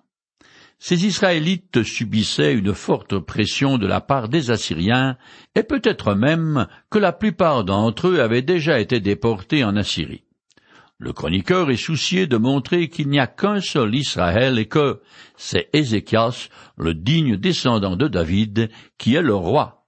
Ces 0.79 1.05
Israélites 1.05 1.83
subissaient 1.83 2.53
une 2.53 2.73
forte 2.73 3.19
pression 3.19 3.77
de 3.77 3.85
la 3.85 4.01
part 4.01 4.29
des 4.29 4.49
Assyriens, 4.49 5.15
et 5.53 5.61
peut-être 5.61 6.15
même 6.15 6.67
que 6.89 6.97
la 6.97 7.13
plupart 7.13 7.63
d'entre 7.63 8.07
eux 8.07 8.19
avaient 8.19 8.41
déjà 8.41 8.79
été 8.79 8.99
déportés 8.99 9.63
en 9.63 9.75
Assyrie. 9.75 10.23
Le 10.97 11.13
chroniqueur 11.13 11.71
est 11.71 11.77
soucié 11.77 12.27
de 12.27 12.37
montrer 12.37 12.89
qu'il 12.89 13.09
n'y 13.09 13.19
a 13.19 13.27
qu'un 13.27 13.59
seul 13.59 13.93
Israël 13.95 14.59
et 14.59 14.67
que 14.67 15.01
c'est 15.37 15.69
Ézéchias, 15.73 16.49
le 16.77 16.93
digne 16.93 17.37
descendant 17.37 17.95
de 17.95 18.07
David, 18.07 18.69
qui 18.97 19.15
est 19.15 19.21
le 19.21 19.35
roi 19.35 19.80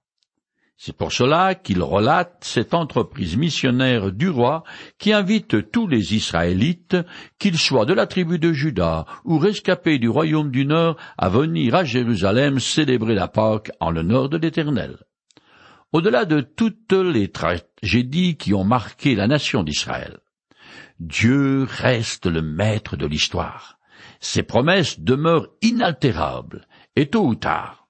c'est 0.76 0.96
pour 0.96 1.12
cela 1.12 1.54
qu'il 1.54 1.82
relate 1.82 2.38
cette 2.40 2.74
entreprise 2.74 3.36
missionnaire 3.36 4.10
du 4.10 4.28
roi 4.28 4.64
qui 4.98 5.12
invite 5.12 5.70
tous 5.70 5.86
les 5.86 6.14
Israélites, 6.14 6.96
qu'ils 7.38 7.58
soient 7.58 7.86
de 7.86 7.94
la 7.94 8.06
tribu 8.06 8.38
de 8.38 8.52
Juda 8.52 9.06
ou 9.24 9.38
rescapés 9.38 9.98
du 9.98 10.08
royaume 10.08 10.50
du 10.50 10.66
Nord, 10.66 10.96
à 11.16 11.28
venir 11.28 11.74
à 11.76 11.84
Jérusalem 11.84 12.58
célébrer 12.58 13.14
la 13.14 13.28
Pâque 13.28 13.70
en 13.78 13.90
l'honneur 13.90 14.28
de 14.28 14.36
l'Éternel. 14.36 14.98
Au-delà 15.92 16.24
de 16.24 16.40
toutes 16.40 16.92
les 16.92 17.28
tragédies 17.28 18.36
qui 18.36 18.52
ont 18.52 18.64
marqué 18.64 19.14
la 19.14 19.28
nation 19.28 19.62
d'Israël, 19.62 20.18
Dieu 20.98 21.66
reste 21.68 22.26
le 22.26 22.42
maître 22.42 22.96
de 22.96 23.06
l'histoire. 23.06 23.78
Ses 24.18 24.42
promesses 24.42 24.98
demeurent 24.98 25.48
inaltérables, 25.62 26.66
et 26.96 27.06
tôt 27.06 27.26
ou 27.26 27.36
tard, 27.36 27.83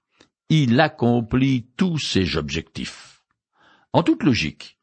il 0.49 0.79
accomplit 0.79 1.67
tous 1.77 1.97
ses 1.97 2.37
objectifs. 2.37 3.23
En 3.93 4.03
toute 4.03 4.23
logique, 4.23 4.77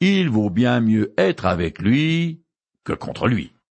il 0.00 0.28
vaut 0.28 0.50
bien 0.50 0.80
mieux 0.80 1.12
être 1.18 1.46
avec 1.46 1.80
lui 1.80 2.42
que 2.84 2.92
contre 2.92 3.26
lui. 3.26 3.52